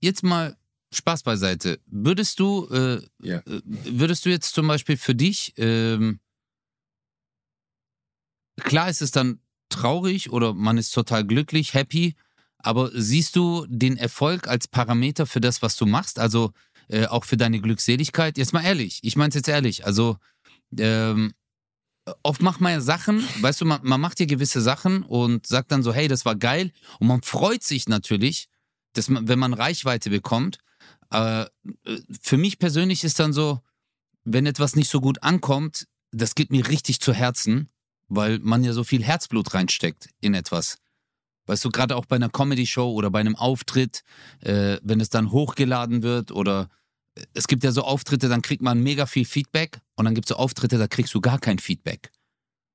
[0.00, 0.56] jetzt mal
[0.92, 1.80] Spaß beiseite.
[1.86, 3.38] Würdest du, äh, Ja.
[3.38, 6.20] äh, würdest du jetzt zum Beispiel für dich, ähm,
[8.60, 12.14] klar ist es dann traurig oder man ist total glücklich, happy,
[12.58, 16.18] aber siehst du den Erfolg als Parameter für das, was du machst?
[16.18, 16.52] Also
[16.88, 18.38] äh, auch für deine Glückseligkeit.
[18.38, 19.84] Jetzt mal ehrlich, ich meine es jetzt ehrlich.
[19.84, 20.16] Also,
[20.78, 21.34] ähm,
[22.22, 25.72] oft macht man ja Sachen, weißt du, man, man macht ja gewisse Sachen und sagt
[25.72, 26.72] dann so, hey, das war geil.
[26.98, 28.48] Und man freut sich natürlich,
[28.92, 30.58] dass man, wenn man Reichweite bekommt.
[31.10, 31.46] Äh,
[32.20, 33.60] für mich persönlich ist dann so,
[34.24, 37.70] wenn etwas nicht so gut ankommt, das geht mir richtig zu Herzen,
[38.08, 40.78] weil man ja so viel Herzblut reinsteckt in etwas.
[41.46, 44.02] Weißt du, gerade auch bei einer Comedy-Show oder bei einem Auftritt,
[44.40, 46.68] äh, wenn es dann hochgeladen wird oder
[47.34, 50.30] es gibt ja so Auftritte, dann kriegt man mega viel Feedback und dann gibt es
[50.30, 52.10] so Auftritte, da kriegst du gar kein Feedback.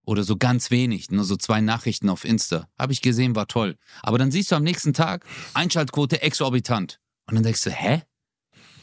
[0.05, 2.67] Oder so ganz wenig, nur so zwei Nachrichten auf Insta.
[2.77, 3.77] Habe ich gesehen, war toll.
[4.01, 6.99] Aber dann siehst du am nächsten Tag Einschaltquote exorbitant.
[7.25, 8.01] Und dann denkst du, hä?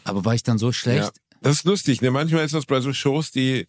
[0.04, 1.02] Aber war ich dann so schlecht?
[1.16, 2.00] Ja, das ist lustig.
[2.00, 2.10] Ne?
[2.10, 3.66] Manchmal ist das bei so Shows, die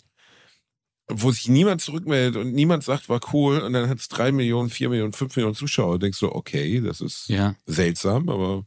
[1.13, 4.69] wo sich niemand zurückmeldet und niemand sagt, war cool, und dann hat es drei Millionen,
[4.69, 5.99] vier Millionen, fünf Millionen Zuschauer.
[5.99, 7.55] denkst du, okay, das ist Ja.
[7.65, 8.65] seltsam, aber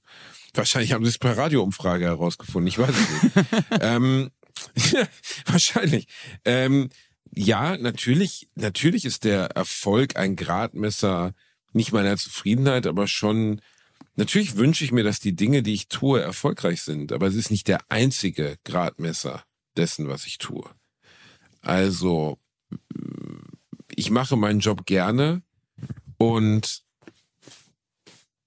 [0.55, 2.69] wahrscheinlich haben sie es per Radioumfrage herausgefunden.
[2.69, 3.47] Ich weiß es nicht.
[3.81, 4.31] ähm,
[5.47, 6.07] wahrscheinlich.
[6.45, 6.89] Ähm,
[7.35, 11.35] ja, natürlich, natürlich ist der Erfolg ein Gradmesser
[11.73, 13.61] nicht meiner Zufriedenheit, aber schon,
[14.15, 17.51] natürlich wünsche ich mir, dass die Dinge, die ich tue, erfolgreich sind, aber es ist
[17.51, 19.43] nicht der einzige Gradmesser
[19.77, 20.65] dessen, was ich tue.
[21.61, 22.39] Also,
[23.93, 25.43] ich mache meinen Job gerne
[26.17, 26.84] und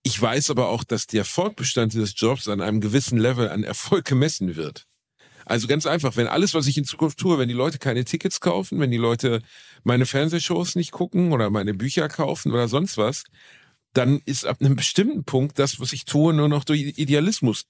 [0.08, 4.06] ich weiß aber auch, dass der Fortbestand des Jobs an einem gewissen Level an Erfolg
[4.06, 4.86] gemessen wird.
[5.46, 8.40] Also ganz einfach, wenn alles, was ich in Zukunft tue, wenn die Leute keine Tickets
[8.40, 9.42] kaufen, wenn die Leute
[9.84, 13.26] meine Fernsehshows nicht gucken oder meine Bücher kaufen oder sonst was,
[13.92, 17.66] dann ist ab einem bestimmten Punkt das, was ich tue, nur noch durch Idealismus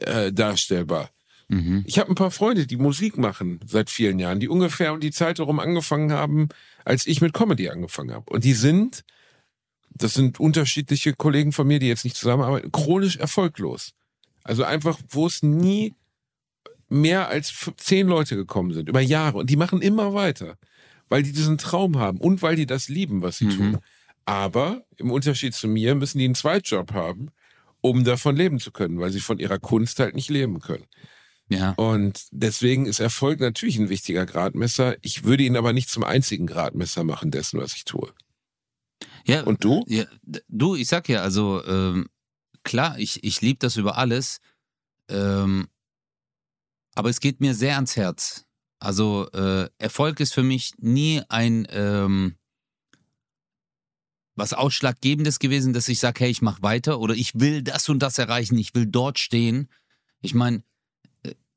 [0.00, 1.10] äh, darstellbar.
[1.48, 1.84] Mhm.
[1.86, 5.10] Ich habe ein paar Freunde, die Musik machen seit vielen Jahren, die ungefähr um die
[5.10, 6.48] Zeit herum angefangen haben,
[6.86, 8.30] als ich mit Comedy angefangen habe.
[8.30, 9.04] Und die sind,
[9.98, 13.92] das sind unterschiedliche Kollegen von mir, die jetzt nicht zusammenarbeiten, chronisch erfolglos.
[14.44, 15.94] Also einfach, wo es nie
[16.88, 19.38] mehr als zehn Leute gekommen sind, über Jahre.
[19.38, 20.56] Und die machen immer weiter,
[21.08, 23.56] weil die diesen Traum haben und weil die das lieben, was sie Mhm.
[23.56, 23.78] tun.
[24.24, 27.30] Aber im Unterschied zu mir müssen die einen Zweitjob haben,
[27.80, 30.86] um davon leben zu können, weil sie von ihrer Kunst halt nicht leben können.
[31.48, 31.72] Ja.
[31.76, 34.96] Und deswegen ist Erfolg natürlich ein wichtiger Gradmesser.
[35.02, 38.12] Ich würde ihn aber nicht zum einzigen Gradmesser machen dessen, was ich tue.
[39.26, 39.42] Ja.
[39.42, 39.84] Und du?
[39.88, 40.04] Ja,
[40.48, 42.08] du, ich sag ja, also ähm,
[42.62, 44.40] klar, ich, ich liebe das über alles,
[45.08, 45.68] ähm,
[46.94, 48.46] aber es geht mir sehr ans Herz.
[48.78, 52.36] Also äh, Erfolg ist für mich nie ein ähm,
[54.34, 58.00] was Ausschlaggebendes gewesen, dass ich sage, hey, ich mache weiter oder ich will das und
[58.00, 59.68] das erreichen, ich will dort stehen.
[60.20, 60.62] Ich meine,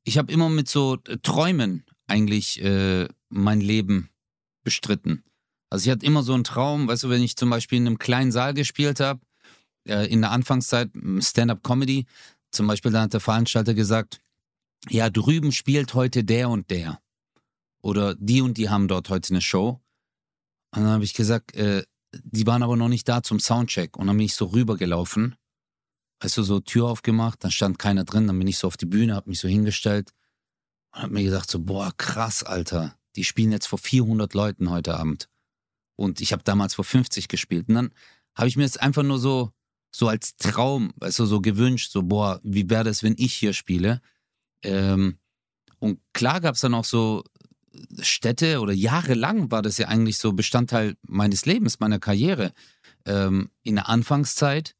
[0.04, 4.10] ich habe immer mit so äh, Träumen eigentlich äh, mein Leben
[4.64, 5.24] bestritten.
[5.70, 7.98] Also ich hatte immer so einen Traum, weißt du, wenn ich zum Beispiel in einem
[7.98, 9.20] kleinen Saal gespielt habe,
[9.86, 12.06] äh, in der Anfangszeit m, Stand-up-Comedy,
[12.50, 14.20] zum Beispiel, dann hat der Veranstalter gesagt,
[14.88, 17.00] ja, drüben spielt heute der und der.
[17.82, 19.80] Oder die und die haben dort heute eine Show.
[20.72, 23.96] Und dann habe ich gesagt, äh, die waren aber noch nicht da zum Soundcheck.
[23.96, 25.36] Und dann bin ich so rübergelaufen,
[26.20, 28.86] weißt du, so Tür aufgemacht, dann stand keiner drin, dann bin ich so auf die
[28.86, 30.12] Bühne, habe mich so hingestellt
[30.92, 34.96] und habe mir gedacht so, boah, krass, Alter, die spielen jetzt vor 400 Leuten heute
[34.96, 35.28] Abend.
[36.00, 37.68] Und ich habe damals vor 50 gespielt.
[37.68, 37.90] Und dann
[38.34, 39.50] habe ich mir jetzt einfach nur so,
[39.94, 44.00] so als Traum, du, so gewünscht, so, boah, wie wäre das, wenn ich hier spiele?
[44.62, 45.18] Ähm,
[45.78, 47.22] und klar gab es dann auch so
[48.00, 52.54] Städte oder jahrelang war das ja eigentlich so Bestandteil meines Lebens, meiner Karriere.
[53.04, 54.76] Ähm, in der Anfangszeit.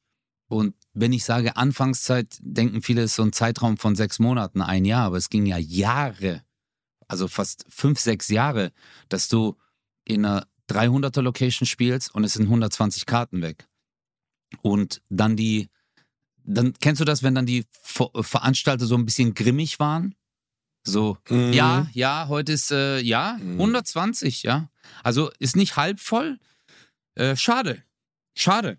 [0.48, 4.62] Und wenn ich sage Anfangszeit, denken viele, es ist so ein Zeitraum von sechs Monaten,
[4.62, 5.04] ein Jahr.
[5.04, 6.42] Aber es ging ja Jahre,
[7.08, 8.72] also fast fünf, sechs Jahre,
[9.10, 9.58] dass du
[10.06, 13.66] in einer 300er Location spielst und es sind 120 Karten weg.
[14.62, 15.68] Und dann die,
[16.44, 20.14] dann kennst du das, wenn dann die Ver Veranstalter so ein bisschen grimmig waren?
[20.82, 21.52] So, Mhm.
[21.52, 23.60] ja, ja, heute ist, äh, ja, Mhm.
[23.60, 24.70] 120, ja.
[25.02, 26.38] Also ist nicht halb voll.
[27.14, 27.82] Äh, schade.
[28.34, 28.78] Schade.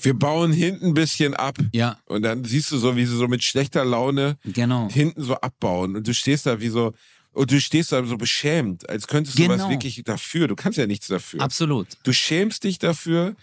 [0.00, 1.58] Wir bauen hinten ein bisschen ab.
[1.72, 4.88] Ja, Und dann siehst du so, wie sie so mit schlechter Laune genau.
[4.88, 5.96] hinten so abbauen.
[5.96, 6.94] Und du stehst da wie so,
[7.32, 9.70] und du stehst da so beschämt, als könntest du was Genau.
[9.70, 10.48] wirklich dafür.
[10.48, 11.40] Du kannst ja nichts dafür.
[11.40, 11.88] Absolut.
[12.04, 13.34] Du schämst dich dafür,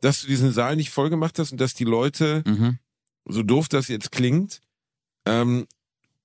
[0.00, 2.78] dass du diesen Saal nicht voll gemacht hast und dass die Leute, Mhm.
[3.26, 4.60] so doof das jetzt klingt,
[5.26, 5.66] ähm,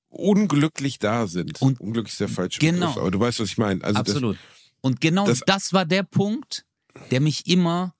[0.09, 1.61] unglücklich da sind.
[1.61, 2.87] Und- unglücklich ist der falsche Genau.
[2.87, 3.83] Begriff, aber du weißt, was ich meine.
[3.83, 4.37] Also das, Absolut.
[4.81, 6.65] Und genau das, das- war der Punkt,
[7.09, 7.95] der mich immer,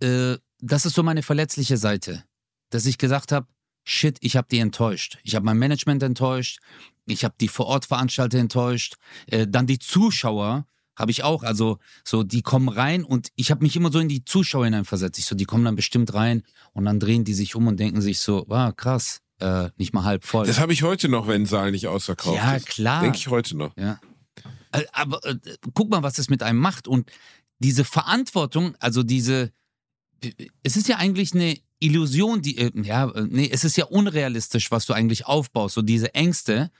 [0.00, 2.24] äh, das ist so meine verletzliche Seite,
[2.70, 3.46] dass ich gesagt habe,
[3.84, 5.18] shit, ich habe die enttäuscht.
[5.22, 6.60] Ich habe mein Management enttäuscht,
[7.06, 8.94] ich habe die Vorortveranstalter enttäuscht,
[9.26, 13.62] äh, dann die Zuschauer habe ich auch, also so, die kommen rein und ich habe
[13.62, 15.18] mich immer so in die Zuschauer hineinversetzt.
[15.18, 16.42] Ich so, die kommen dann bestimmt rein
[16.74, 20.04] und dann drehen die sich um und denken sich so, wow, krass, äh, nicht mal
[20.04, 20.46] halb voll.
[20.46, 22.66] Das habe ich heute noch, wenn ein Saal nicht ausverkauft Ja, ist.
[22.66, 23.00] klar.
[23.02, 23.74] Denke ich heute noch.
[23.76, 24.00] Ja.
[24.72, 25.36] Äh, Aber äh,
[25.74, 26.86] guck mal, was das mit einem macht.
[26.86, 27.10] Und
[27.58, 29.50] diese Verantwortung, also diese,
[30.62, 34.70] es ist ja eigentlich eine Illusion, die, äh, ja, äh, nee, es ist ja unrealistisch,
[34.70, 36.70] was du eigentlich aufbaust, so diese Ängste,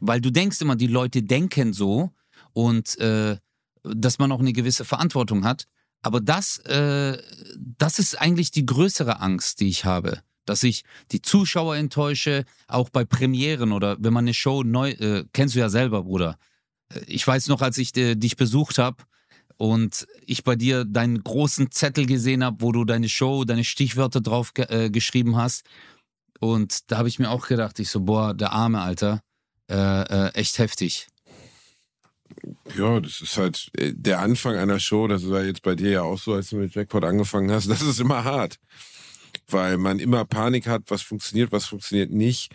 [0.00, 2.10] weil du denkst immer, die Leute denken so
[2.52, 3.36] und äh,
[3.82, 5.66] dass man auch eine gewisse Verantwortung hat.
[6.02, 7.20] Aber das, äh,
[7.56, 10.22] das ist eigentlich die größere Angst, die ich habe.
[10.44, 15.24] Dass ich die Zuschauer enttäusche, auch bei Premieren oder wenn man eine Show neu, äh,
[15.32, 16.38] kennst du ja selber, Bruder.
[16.92, 19.02] Äh, Ich weiß noch, als ich äh, dich besucht habe
[19.58, 24.20] und ich bei dir deinen großen Zettel gesehen habe, wo du deine Show, deine Stichwörter
[24.20, 25.64] drauf ge äh, geschrieben hast.
[26.40, 29.20] Und da habe ich mir auch gedacht, ich so, boah, der arme Alter,
[29.68, 31.08] äh, äh, echt heftig.
[32.76, 35.08] Ja, das ist halt äh, der Anfang einer Show.
[35.08, 37.66] Das war jetzt bei dir ja auch so, als du mit Jackpot angefangen hast.
[37.68, 38.58] Das ist immer hart,
[39.48, 42.52] weil man immer Panik hat, was funktioniert, was funktioniert nicht.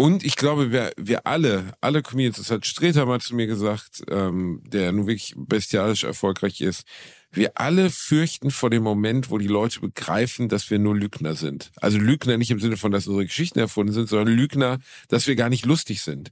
[0.00, 4.04] Und ich glaube, wir, wir alle, alle Comedians, das hat Streter mal zu mir gesagt,
[4.08, 6.84] ähm, der nun wirklich bestialisch erfolgreich ist,
[7.32, 11.72] wir alle fürchten vor dem Moment, wo die Leute begreifen, dass wir nur Lügner sind.
[11.80, 14.78] Also Lügner nicht im Sinne von, dass unsere Geschichten erfunden sind, sondern Lügner,
[15.08, 16.30] dass wir gar nicht lustig sind.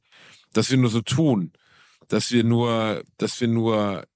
[0.52, 1.52] Dass wir nur so tun.
[2.06, 4.06] Dass wir nur, dass wir nur,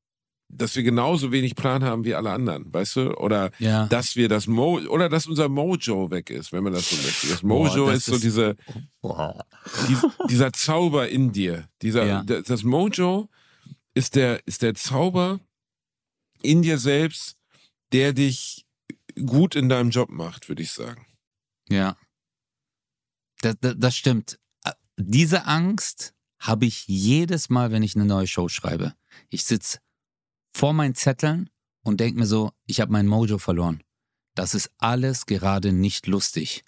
[0.53, 3.15] dass wir genauso wenig Plan haben wie alle anderen, weißt du?
[3.17, 3.87] Oder Ja.
[3.87, 7.29] dass wir das Mo oder dass unser Mojo weg ist, wenn man das so möchte.
[7.29, 8.57] Das Mojo Boah, das ist so ist- diese,
[9.01, 9.45] Boah.
[9.89, 11.69] dies, dieser Zauber in dir.
[11.83, 12.23] Dieser, Ja.
[12.25, 13.29] das, das Mojo
[13.95, 15.41] ist der, ist der Zauber
[16.43, 17.37] in dir selbst,
[17.93, 18.67] der dich
[19.27, 21.07] gut in deinem Job macht, würde ich sagen.
[21.69, 21.97] Ja.
[23.43, 24.39] Das, das, das stimmt.
[24.65, 28.95] Äh, Diese Angst habe ich jedes Mal, wenn ich eine neue Show schreibe.
[29.29, 29.79] Ich sitze
[30.53, 31.51] vor meinen Zetteln
[31.83, 33.83] und denke mir so, ich habe mein Mojo verloren.
[34.35, 36.65] Das ist alles gerade nicht lustig.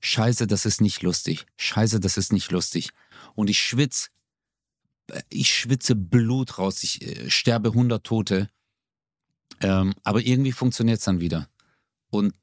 [0.00, 1.46] Scheiße, das ist nicht lustig.
[1.56, 2.90] Scheiße, das ist nicht lustig.
[3.34, 4.08] Und ich schwitze,
[5.28, 6.82] ich schwitze Blut raus.
[6.82, 8.50] Ich äh, sterbe 100 Tote.
[9.60, 11.48] Ähm, aber irgendwie funktioniert es dann wieder.
[12.10, 12.34] Und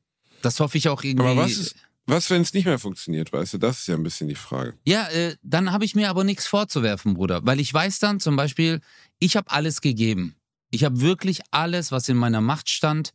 [0.42, 1.28] das hoffe ich auch irgendwie.
[1.28, 1.76] Aber was ist,
[2.06, 3.58] was, wenn es nicht mehr funktioniert, weißt du?
[3.58, 4.74] Das ist ja ein bisschen die Frage.
[4.86, 7.46] Ja, äh, dann habe ich mir aber nichts vorzuwerfen, Bruder.
[7.46, 8.82] Weil ich weiß dann zum Beispiel,
[9.20, 10.36] ich habe alles gegeben.
[10.72, 13.14] Ich habe wirklich alles, was in meiner Macht stand,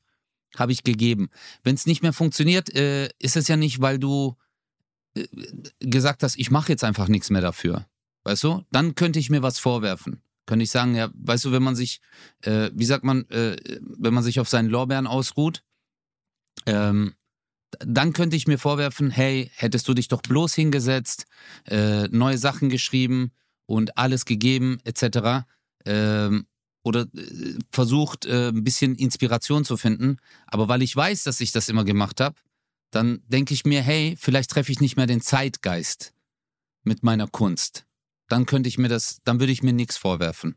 [0.57, 1.31] habe ich gegeben.
[1.65, 4.37] Wenn es nicht mehr funktioniert, äh, ist es ja nicht, weil du
[5.15, 5.27] äh,
[5.81, 7.87] gesagt hast, ich mache jetzt einfach nichts mehr dafür.
[8.25, 8.65] Weißt du?
[8.71, 10.23] Dann könnte ich mir was vorwerfen.
[10.47, 12.01] Könnte ich sagen, ja, weißt du, wenn man sich,
[12.43, 15.63] äh, wie sagt man, äh, wenn man sich auf seinen Lorbeeren ausruht,
[16.67, 17.15] ähm,
[17.81, 21.27] dann könnte ich mir vorwerfen, hey, hättest du dich doch bloß hingesetzt,
[21.65, 23.33] äh, neue Sachen geschrieben
[23.67, 25.47] und alles gegeben, etc.
[25.85, 26.47] Ähm,
[26.87, 30.19] oder äh, versucht, äh, ein bisschen Inspiration zu finden.
[30.47, 32.37] Aber weil ich weiß, dass ich das immer gemacht habe,
[32.93, 36.15] dann denke ich mir, hey, vielleicht treffe ich nicht mehr den Zeitgeist
[36.85, 37.87] mit meiner Kunst.
[38.29, 40.55] Dann könnte ich mir das, dann würde ich mir nichts vorwerfen.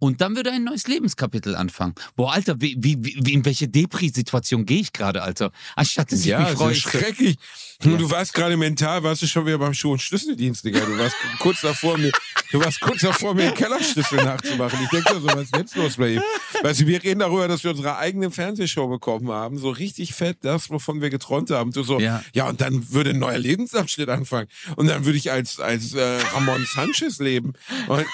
[0.00, 1.94] Und dann würde ein neues Lebenskapitel anfangen.
[2.16, 5.50] Boah, Alter, wie, wie, wie, in welche Depri-Situation gehe ich gerade, Alter?
[5.76, 6.72] Anstatt dass ich Ja, mich freue.
[6.72, 7.36] ist schrecklich.
[7.80, 10.80] Du, du warst gerade mental, warst du schon wieder beim Schuh- und Schlüsseldienst, Digga.
[10.80, 12.12] Du warst kurz davor, mir,
[12.52, 14.78] du warst kurz davor, mir den Kellerschlüssel nachzumachen.
[14.82, 16.22] Ich denke so, was ist jetzt los bei ihm?
[16.62, 19.58] Weißt du, wir reden darüber, dass wir unsere eigene Fernsehshow bekommen haben.
[19.58, 21.72] So richtig fett, das, wovon wir geträumt haben.
[21.72, 22.48] Du so, ja, Ja.
[22.48, 24.48] und dann würde ein neuer Lebensabschnitt anfangen.
[24.76, 27.54] Und dann würde ich als, als äh, Ramon Sanchez leben.
[27.88, 28.04] Und,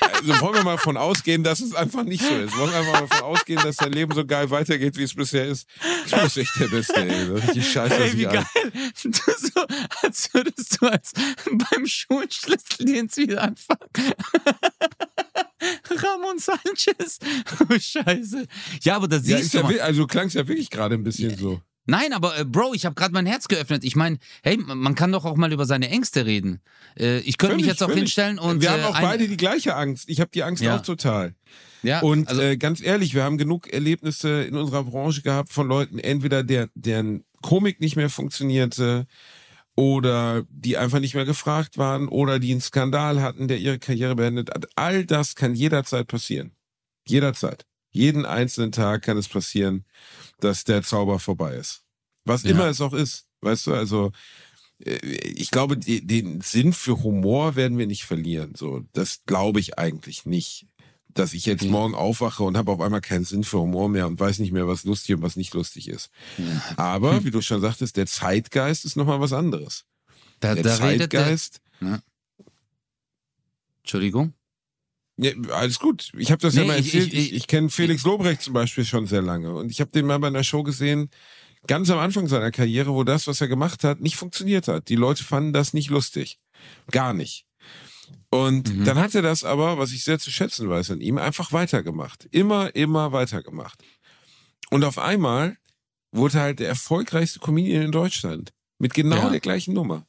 [0.00, 2.56] also wollen wir mal davon ausgehen, dass es einfach nicht so ist.
[2.56, 5.46] Wollen wir einfach mal davon ausgehen, dass dein Leben so geil weitergeht, wie es bisher
[5.46, 5.66] ist.
[6.10, 7.24] Du bist echt der Beste, ey.
[7.32, 8.46] Richtig scheiße, Ey, wie geil.
[9.02, 9.66] Du so,
[10.02, 11.12] als würdest du als
[11.50, 13.88] beim Schulschlüsseldienst wieder anfangen.
[15.90, 17.18] Ramon Sanchez.
[17.70, 18.46] Oh, scheiße.
[18.82, 21.02] Ja, aber das Ja, siehst ist du ja, also klang es ja wirklich gerade ein
[21.02, 21.60] bisschen so.
[21.90, 23.82] Nein, aber äh, Bro, ich habe gerade mein Herz geöffnet.
[23.82, 26.60] Ich meine, hey, man kann doch auch mal über seine Ängste reden.
[26.98, 28.02] Äh, ich könnte mich jetzt auch völlig.
[28.02, 28.60] hinstellen und.
[28.60, 30.04] wir äh, haben auch beide die gleiche Angst.
[30.08, 30.76] Ich habe die Angst Ja.
[30.76, 31.34] auch total.
[31.82, 35.66] Ja, Und also, äh, ganz ehrlich, wir haben genug Erlebnisse in unserer Branche gehabt von
[35.66, 39.06] Leuten, entweder der, deren Komik nicht mehr funktionierte
[39.74, 44.14] oder die einfach nicht mehr gefragt waren oder die einen Skandal hatten, der ihre Karriere
[44.14, 44.66] beendet hat.
[44.74, 46.52] All das kann jederzeit passieren.
[47.06, 47.64] Jederzeit.
[47.90, 49.84] Jeden einzelnen Tag kann es passieren,
[50.40, 51.82] dass der Zauber vorbei ist.
[52.24, 52.50] Was Ja.
[52.50, 53.26] immer es auch ist.
[53.40, 54.12] Weißt du, also
[54.84, 58.54] äh, ich glaube, die, den Sinn für Humor werden wir nicht verlieren.
[58.56, 60.66] So, das glaube ich eigentlich nicht.
[61.14, 61.70] Dass ich jetzt Ja.
[61.70, 64.68] morgen aufwache und habe auf einmal keinen Sinn für Humor mehr und weiß nicht mehr,
[64.68, 66.10] was lustig und was nicht lustig ist.
[66.36, 66.62] ja.
[66.76, 69.84] Aber, wie du schon sagtest, der Zeitgeist ist nochmal was anderes.
[70.40, 71.60] da, Der da redet der, Zeitgeist,
[73.82, 74.34] Entschuldigung.
[75.18, 76.10] Ja, alles gut.
[76.16, 77.12] Ich habe das ja Nee, mal ich- erzählt.
[77.12, 79.54] ich- Ich, ich, kenne Felix Lobrecht zum Beispiel schon sehr lange.
[79.54, 81.10] Und ich habe den mal bei einer Show gesehen,
[81.66, 84.88] ganz am Anfang seiner Karriere, wo das, was er gemacht hat, nicht funktioniert hat.
[84.88, 86.38] Die Leute fanden das nicht lustig.
[86.90, 87.44] Gar nicht.
[88.30, 88.84] Und Mhm.
[88.84, 92.26] dann hat er das aber, was ich sehr zu schätzen weiß an ihm, einfach weitergemacht.
[92.30, 93.82] Immer, immer weitergemacht.
[94.70, 95.56] Und auf einmal
[96.12, 98.52] wurde er halt der erfolgreichste Comedian in Deutschland.
[98.78, 99.30] Mit genau Ja.
[99.30, 100.06] der gleichen Nummer.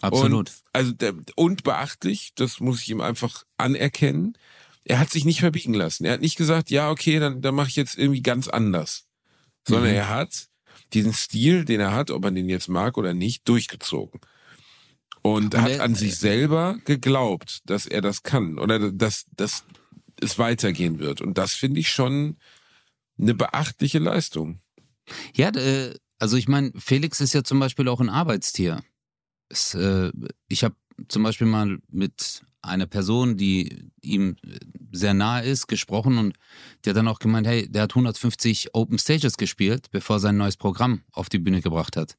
[0.00, 0.52] Absolut.
[0.72, 4.36] Also der, und beachtlich, das muss ich ihm einfach anerkennen.
[4.84, 6.04] Er hat sich nicht verbiegen lassen.
[6.04, 9.06] Er hat nicht gesagt, ja, okay, dann, dann mache ich jetzt irgendwie ganz anders.
[9.66, 9.96] Sondern Mhm.
[9.96, 10.48] er hat
[10.92, 14.20] diesen Stil, den er hat, ob man den jetzt mag oder nicht, durchgezogen.
[15.22, 19.64] Und Und hat an sich selber geglaubt, dass er das kann oder dass, dass
[20.20, 21.22] es weitergehen wird.
[21.22, 22.36] Und das finde ich schon
[23.18, 24.60] eine beachtliche Leistung.
[25.34, 28.82] Ja, äh, also ich meine, Felix ist ja zum Beispiel auch ein Arbeitstier.
[29.48, 30.10] Es, äh,
[30.48, 30.76] ich habe
[31.08, 34.36] zum Beispiel mal mit einer Person, die ihm
[34.92, 36.36] sehr nahe ist, gesprochen und
[36.84, 40.36] der hat dann auch gemeint, hey, der hat 150 Open Stages gespielt, bevor er sein
[40.36, 42.16] neues Programm auf die Bühne gebracht hat.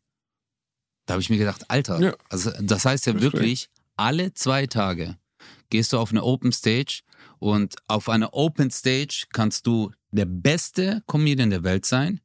[1.07, 2.15] Da habe ich mir gedacht, Alter, Ja.
[2.29, 3.33] also das heißt ja Respekt.
[3.33, 5.17] wirklich, alle zwei Tage
[5.69, 7.01] gehst du auf eine Open Stage
[7.39, 12.21] und auf einer Open Stage kannst du der beste Comedian der Welt sein,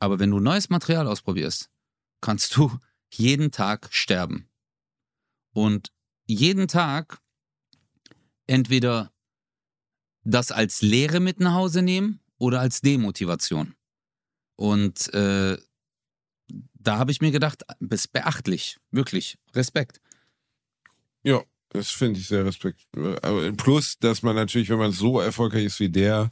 [0.00, 1.68] aber wenn du neues Material ausprobierst,
[2.20, 2.76] kannst du
[3.12, 4.48] jeden Tag sterben.
[5.52, 5.92] Und
[6.26, 7.20] jeden Tag
[8.46, 9.12] entweder
[10.24, 13.74] das als Lehre mit nach Hause nehmen oder als Demotivation.
[14.56, 15.58] Und äh,
[16.74, 20.00] da habe ich mir gedacht, das ist beachtlich, wirklich, Respekt.
[21.22, 22.86] Ja, das finde ich sehr respekt.
[23.22, 26.30] Aber Plus, dass man natürlich, wenn man so erfolgreich ist wie der,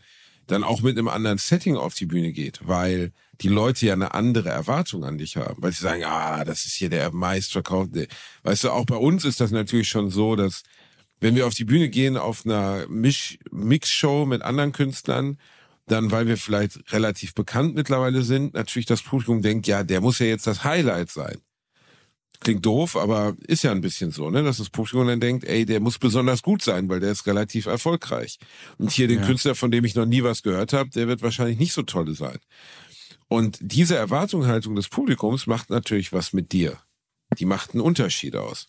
[0.51, 4.15] dann auch mit einem anderen Setting auf die Bühne geht, weil die Leute ja eine
[4.15, 8.09] andere Erwartung an dich haben, weil sie sagen, ah, das ist hier der meistverkaufte.
[8.43, 10.63] Weißt du, auch bei uns ist das natürlich schon so, dass
[11.21, 15.39] wenn wir auf die Bühne gehen auf einer Misch Mixshow mit anderen Künstlern,
[15.87, 20.19] dann, weil wir vielleicht relativ bekannt mittlerweile sind, natürlich das Publikum denkt, ja, der muss
[20.19, 21.39] ja jetzt das Highlight sein.
[22.41, 25.67] Klingt doof, aber ist ja ein bisschen so, ne, dass das Publikum dann denkt, ey,
[25.67, 28.39] der muss besonders gut sein, weil der ist relativ erfolgreich.
[28.79, 29.27] Und hier den Ja.
[29.27, 32.15] Künstler, von dem ich noch nie was gehört habe, der wird wahrscheinlich nicht so toll
[32.15, 32.39] sein.
[33.29, 36.79] Und diese Erwartungshaltung des Publikums macht natürlich was mit dir.
[37.39, 38.69] Die macht einen Unterschied aus.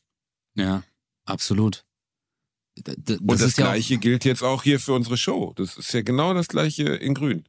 [0.55, 0.84] Ja,
[1.26, 1.86] absolut.
[2.78, 5.53] D- d- Und das, ist ja Gleiche gilt jetzt auch hier für unsere Show.
[5.55, 7.45] Das ist ja genau das Gleiche in Grün.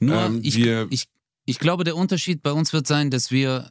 [0.00, 1.04] Nur Ähm, ich, ich,
[1.44, 3.70] ich glaube, der Unterschied bei uns wird sein, dass wir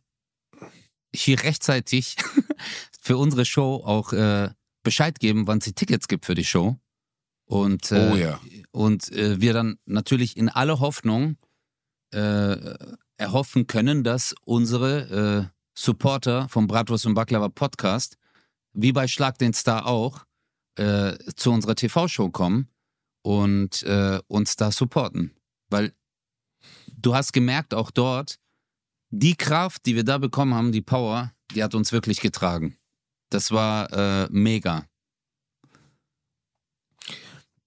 [1.16, 2.16] hier rechtzeitig
[3.01, 4.49] für unsere Show auch äh,
[4.84, 6.78] Bescheid geben, wann es die Tickets gibt für die Show.
[7.45, 8.39] Und, äh, Oh ja.
[8.72, 11.38] und äh, wir dann natürlich in aller Hoffnung
[12.11, 12.76] äh,
[13.18, 18.18] erhoffen können, dass unsere äh, Supporter vom Bratwurst und Baklava Podcast,
[18.74, 20.26] wie bei Schlag den Star auch,
[20.76, 22.70] äh, zu unserer TV-Show kommen
[23.22, 23.84] und
[24.28, 25.32] uns da supporten.
[25.70, 25.93] Weil
[26.93, 28.38] du hast gemerkt, auch dort,
[29.16, 32.78] die Kraft, die wir da bekommen haben, die Power, die hat uns wirklich getragen.
[33.30, 34.88] Das war äh, mega.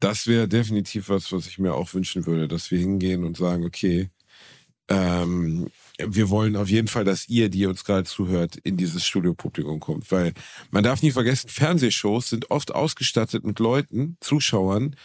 [0.00, 3.64] Das wäre definitiv was, was ich mir auch wünschen würde, dass wir hingehen und sagen,
[3.64, 4.10] okay,
[4.88, 9.78] ähm, wir wollen auf jeden Fall, dass ihr, die uns gerade zuhört, in dieses Studiopublikum
[9.78, 10.10] kommt.
[10.10, 10.32] Weil
[10.70, 14.96] man darf nie vergessen, Fernsehshows sind oft ausgestattet mit Leuten, Zuschauern,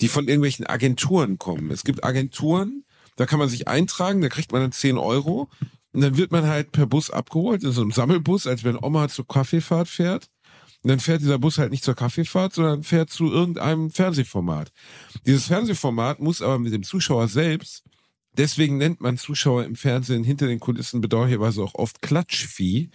[0.00, 1.70] die von irgendwelchen Agenturen kommen.
[1.70, 2.84] Es gibt Agenturen,
[3.14, 5.48] da kann man sich eintragen, da kriegt man dann 10 Euro
[5.96, 9.08] und dann wird man halt per Bus abgeholt, in so einem Sammelbus, als wenn Oma
[9.08, 10.28] zur Kaffeefahrt fährt.
[10.82, 14.72] Und dann fährt dieser Bus halt nicht zur Kaffeefahrt, sondern fährt zu irgendeinem Fernsehformat.
[15.24, 17.82] Dieses Fernsehformat muss aber mit dem Zuschauer selbst,
[18.36, 22.90] deswegen nennt man Zuschauer im Fernsehen hinter den Kulissen bedauerlicherweise auch oft Klatschvieh,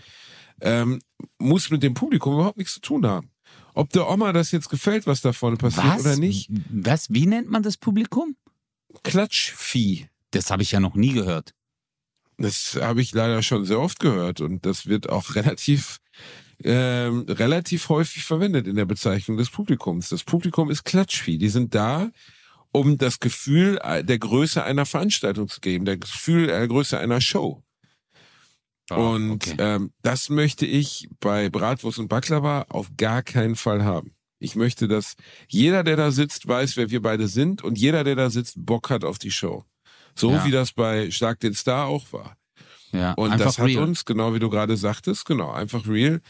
[0.62, 1.02] ähm,
[1.40, 3.32] muss mit dem Publikum überhaupt nichts zu tun haben.
[3.74, 6.02] Ob der Oma das jetzt gefällt, was da vorne passiert Was?
[6.02, 7.10] oder nicht, Was?
[7.10, 8.36] Wie nennt man das Publikum?
[9.02, 10.06] Klatschvieh.
[10.30, 11.56] Das habe ich ja noch nie gehört.
[12.42, 15.98] Das habe ich leider schon sehr oft gehört und das wird auch relativ
[16.64, 20.10] ähm, relativ häufig verwendet in der Bezeichnung des Publikums.
[20.10, 21.38] Das Publikum ist Klatschvieh.
[21.38, 22.12] Die sind da,
[22.72, 27.64] um das Gefühl der Größe einer Veranstaltung zu geben, der Gefühl der Größe einer Show.
[28.92, 29.56] und okay.
[29.58, 34.14] ähm, das möchte ich bei Bratwurst und Baklava auf gar keinen Fall haben.
[34.38, 35.16] Ich möchte, dass
[35.48, 38.90] jeder, der da sitzt, weiß, wer wir beide sind und jeder, der da sitzt, Bock
[38.90, 39.66] hat auf die Show.
[40.16, 40.46] So Ja.
[40.46, 42.38] wie das bei Schlag den Star auch war.
[42.92, 43.84] Ja, Und das hat real.
[43.84, 46.22] uns, genau wie du gerade sagtest, genau, einfach real,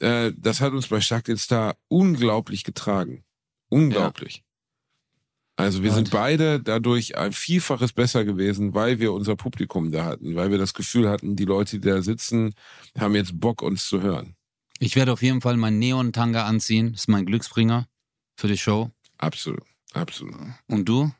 [0.00, 3.22] äh, das hat uns bei Schlag den Star unglaublich getragen.
[3.68, 4.42] Unglaublich.
[5.56, 10.04] Also wir Und- sind beide dadurch ein Vielfaches besser gewesen, weil wir unser Publikum da
[10.04, 12.54] hatten, weil wir das Gefühl hatten, die Leute, die da sitzen,
[12.98, 14.36] haben jetzt Bock, uns zu hören.
[14.78, 16.92] Ich werde auf jeden Fall meinen Neon-Tanga anziehen.
[16.92, 17.88] Das ist mein Glücksbringer
[18.36, 18.90] für die Show.
[19.16, 19.62] Absolut,
[19.94, 20.36] absolut.
[20.68, 21.10] Und du?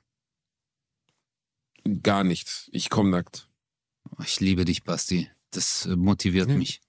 [2.02, 2.68] Gar nichts.
[2.72, 3.48] Ich komme nackt.
[4.24, 5.30] Ich liebe dich, Basti.
[5.50, 6.56] Das äh, motiviert Ja.
[6.56, 6.80] mich.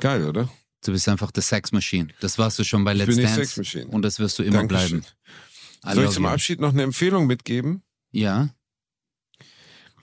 [0.00, 0.48] Geil, oder?
[0.84, 2.08] Du bist einfach the Sex Machine.
[2.20, 3.40] Das warst du schon bei Ich Let's bin die Dance.
[3.44, 3.86] Sex Machine.
[3.88, 5.00] Und das wirst du immer Dankeschön.
[5.00, 5.14] bleiben.
[5.86, 6.30] I Soll ich zum you.
[6.30, 7.82] Abschied noch eine Empfehlung mitgeben?
[8.12, 8.50] Ja.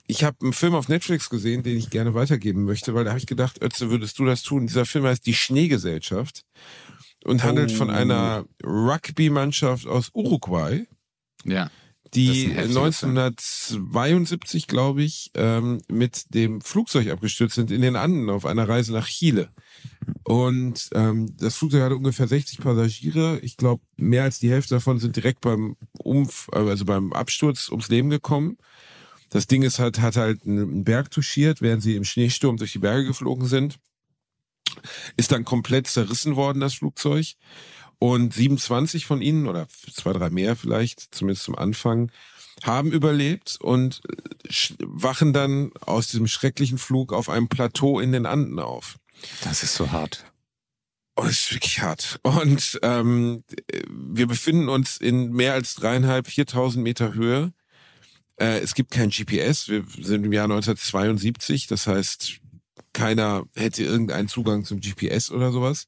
[0.06, 3.18] Ich habe einen Film auf Netflix gesehen, den ich gerne weitergeben möchte, weil da habe
[3.18, 4.66] ich gedacht, Ötze, würdest du das tun?
[4.66, 6.44] Dieser Film heißt Die Schneegesellschaft
[7.24, 7.92] und handelt von Oh.
[7.92, 10.86] einer Rugby-Mannschaft aus Uruguay,
[11.44, 11.70] Ja.
[12.14, 17.82] Die Das ist ein heftiger 1972, glaube ich, ähm, mit dem Flugzeug abgestürzt sind in
[17.82, 19.50] den Anden auf einer Reise nach Chile.
[20.24, 23.38] Und ähm, das Flugzeug hatte ungefähr 60 Passagiere.
[23.40, 27.88] Ich glaube, mehr als die Hälfte davon sind direkt beim Umf also beim Absturz ums
[27.88, 28.58] Leben gekommen.
[29.30, 32.78] Das Ding ist halt, hat halt einen Berg touchiert, während sie im Schneesturm durch die
[32.78, 33.78] Berge geflogen sind.
[35.16, 37.34] Ist dann komplett zerrissen worden, das Flugzeug.
[37.98, 42.10] Und 27 von ihnen, oder zwei, drei mehr vielleicht, zumindest zum Anfang,
[42.62, 48.26] haben überlebt und äh, wachen dann aus diesem schrecklichen Flug auf einem Plateau in den
[48.26, 48.98] Anden auf.
[49.42, 50.24] Das ist so hart.
[51.16, 52.20] Oh, das ist wirklich hart.
[52.22, 53.42] Und ähm,
[53.88, 57.52] wir befinden uns in mehr als dreieinhalb, viertausend Meter Höhe.
[58.38, 59.68] Äh, es gibt kein GPS.
[59.68, 61.68] Wir sind im Jahr 1972.
[61.68, 62.40] Das heißt,
[62.92, 65.86] keiner hätte irgendeinen Zugang zum GPS oder sowas.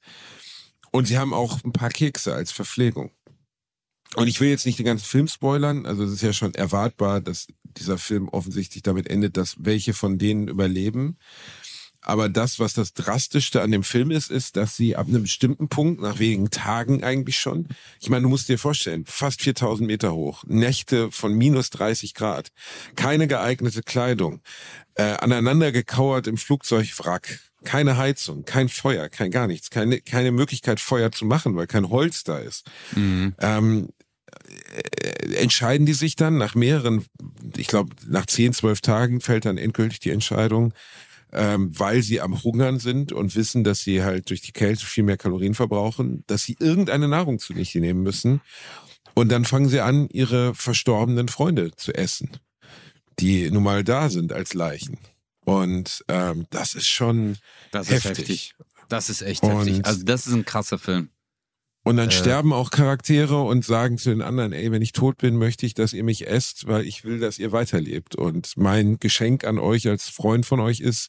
[0.91, 3.11] Und sie haben auch ein paar Kekse als Verpflegung.
[4.15, 5.85] Und ich will jetzt nicht den ganzen Film spoilern.
[5.87, 10.19] Also es ist ja schon erwartbar, dass dieser Film offensichtlich damit endet, dass welche von
[10.19, 11.19] denen überleben.
[12.01, 15.69] Aber das, was das Drastischste an dem Film ist, ist, dass sie ab einem bestimmten
[15.69, 17.69] Punkt, nach wenigen Tagen eigentlich schon,
[18.01, 22.51] ich meine, du musst dir vorstellen, fast 4000 Meter hoch, Nächte von minus 30 Grad,
[22.95, 24.41] keine geeignete Kleidung,
[24.95, 30.81] äh, aneinander gekauert im Flugzeugwrack, keine Heizung, kein Feuer, kein gar nichts, keine, keine Möglichkeit
[30.81, 32.67] Feuer zu machen, weil kein Holz da ist.
[32.95, 33.35] Mhm.
[33.41, 33.89] Ähm,
[34.73, 37.05] äh, entscheiden die sich dann nach mehreren,
[37.57, 40.73] ich glaube, nach 10, 12 Tagen fällt dann endgültig die Entscheidung,
[41.33, 45.05] ähm, weil sie am Hungern sind und wissen, dass sie halt durch die Kälte viel
[45.05, 48.41] mehr Kalorien verbrauchen, dass sie irgendeine Nahrung zu sich nehmen müssen.
[49.15, 52.31] Und dann fangen sie an, ihre verstorbenen Freunde zu essen,
[53.19, 54.99] die nun mal da sind als Leichen.
[55.49, 57.37] Und ähm, das ist schon
[57.71, 58.19] Das ist heftig.
[58.19, 58.55] heftig.
[58.89, 59.87] Das ist echt Und- heftig.
[59.87, 61.09] Also das ist ein krasser Film.
[61.85, 62.13] Und dann Äh.
[62.13, 65.73] sterben auch Charaktere und sagen zu den anderen, ey, wenn ich tot bin, möchte ich,
[65.73, 68.15] dass ihr mich esst, weil ich will, dass ihr weiterlebt.
[68.15, 71.09] Und mein Geschenk an euch als Freund von euch ist,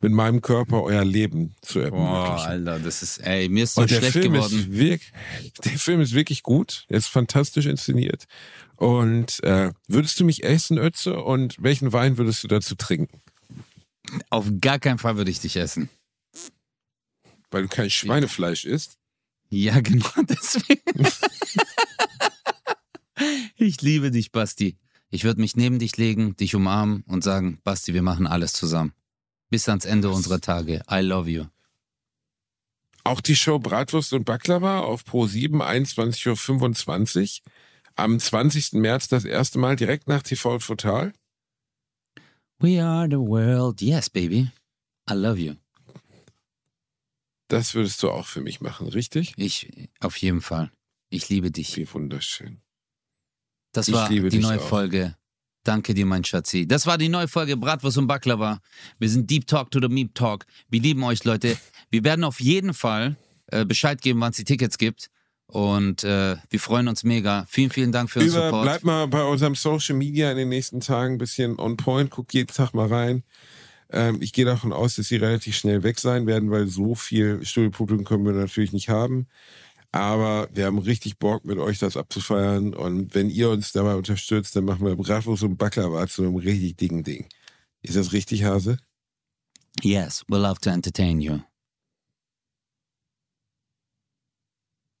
[0.00, 2.68] mit meinem Körper euer Leben zu Boah, ermöglichen.
[2.68, 4.58] Alter, das ist, ey, mir ist so und der schlecht Film, geworden.
[4.58, 5.12] ist wirklich,
[5.64, 6.86] der Film ist wirklich gut.
[6.88, 8.24] Er ist fantastisch inszeniert.
[8.74, 11.22] Und äh, würdest du mich essen, Ötze?
[11.22, 13.20] Und welchen Wein würdest du dazu trinken?
[14.30, 15.88] Auf gar keinen Fall würde ich dich essen.
[17.50, 18.98] Weil du kein Schweinefleisch isst.
[19.48, 21.08] Ja, genau deswegen.
[23.56, 24.76] ich liebe dich, Basti.
[25.08, 28.92] Ich würde mich neben dich legen, dich umarmen und sagen, Basti, wir machen alles zusammen.
[29.48, 30.82] Bis ans Ende unserer Tage.
[30.90, 31.44] I love you.
[33.04, 37.52] Auch die Show Bratwurst und Baklava auf Pro 7, 21.25 Uhr.
[37.94, 38.72] Am 20.
[38.72, 41.12] März das erste Mal direkt nach TV Total.
[42.60, 43.82] We are the world.
[43.82, 44.50] Yes, baby.
[45.10, 45.54] I love you.
[47.48, 49.34] Das würdest du auch für mich machen, richtig?
[49.36, 50.70] Ich, auf jeden Fall.
[51.10, 51.76] Ich liebe dich.
[51.76, 52.60] Wie wunderschön.
[53.72, 54.68] Das Ich war liebe die neue auch.
[54.68, 55.16] Folge.
[55.62, 56.66] Danke dir, mein Schatzi.
[56.66, 58.60] Das war die neue Folge Bratwurst und Baklava.
[58.98, 60.46] Wir sind Deep Talk to the Meep Talk.
[60.68, 61.56] Wir lieben euch, Leute.
[61.90, 63.16] Wir werden auf jeden Fall
[63.48, 65.08] äh, Bescheid geben, wann es die Tickets gibt.
[65.46, 67.46] Und äh, wir freuen uns mega.
[67.48, 68.64] Vielen, vielen Dank für den Über, Support.
[68.64, 72.10] bleib mal bei unserem Social Media in den nächsten Tagen ein bisschen on point.
[72.10, 73.22] Guck jeden Tag mal rein.
[73.90, 77.44] Ähm, ich gehe davon aus, dass sie relativ schnell weg sein werden, weil so viel
[77.44, 79.28] Studiopublikum können wir natürlich nicht haben.
[79.92, 82.74] Aber wir haben richtig Bock, mit euch das abzufeiern.
[82.74, 86.76] Und wenn ihr uns dabei unterstützt, dann machen wir Bratwurst und Baklava zu einem richtig
[86.76, 87.26] dicken Ding.
[87.82, 88.78] Ist das richtig, Hase?
[89.82, 91.38] Yes, we love to entertain you.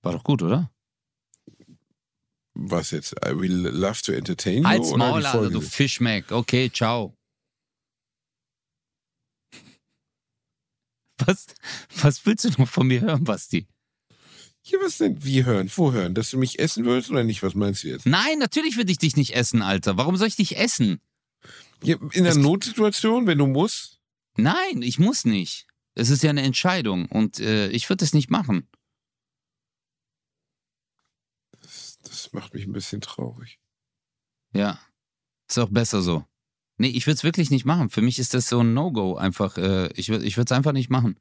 [0.06, 0.70] War doch gut, oder?
[2.54, 3.16] Was jetzt?
[3.24, 4.68] I will love to entertain you?
[4.68, 6.30] Halt's oder Maul, Alter, du Fischmeck.
[6.30, 7.18] Okay, ciao.
[11.26, 11.46] Was,
[12.02, 13.66] was willst du noch von mir hören, Basti?
[14.62, 15.24] Ja, was denn?
[15.24, 15.68] Wie hören?
[15.74, 16.14] Wo hören?
[16.14, 17.42] Dass du mich essen willst oder nicht?
[17.42, 18.06] Was meinst du jetzt?
[18.06, 19.96] Nein, natürlich würde ich dich nicht essen, Alter.
[19.96, 21.00] Warum soll ich dich essen?
[21.82, 23.98] Ja, in einer Notsituation, wenn du musst?
[24.36, 25.66] Nein, ich muss nicht.
[25.96, 28.68] Es ist ja eine Entscheidung und äh, ich würde es nicht machen.
[32.08, 33.58] Das, macht mich ein bisschen traurig.
[34.52, 34.78] Ja.
[35.48, 36.24] Ist auch besser so.
[36.78, 37.88] Nee, ich würde es wirklich nicht machen.
[37.90, 39.56] Für mich ist das so ein No-Go einfach.
[39.56, 41.18] Äh, ich würd- ich würde es einfach nicht machen.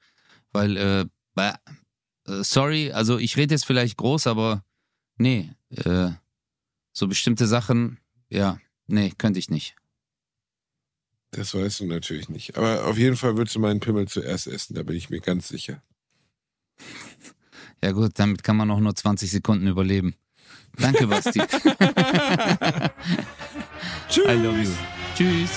[0.51, 1.53] Weil, äh, bäh,
[2.27, 4.63] äh, sorry, also ich rede jetzt vielleicht groß, aber
[5.17, 6.11] nee, äh,
[6.91, 9.75] so bestimmte Sachen, ja, nee, könnte ich nicht.
[11.31, 12.57] Das weißt du natürlich nicht.
[12.57, 15.47] Aber auf jeden Fall würdest du meinen Pimmel zuerst essen, da bin ich mir ganz
[15.47, 15.81] sicher.
[17.83, 20.15] Ja gut, damit kann man auch nur 20 Sekunden überleben.
[20.79, 21.39] Danke, Basti.
[24.09, 24.27] Tschüss.
[24.27, 24.69] I love you.
[25.15, 25.51] Tschüss.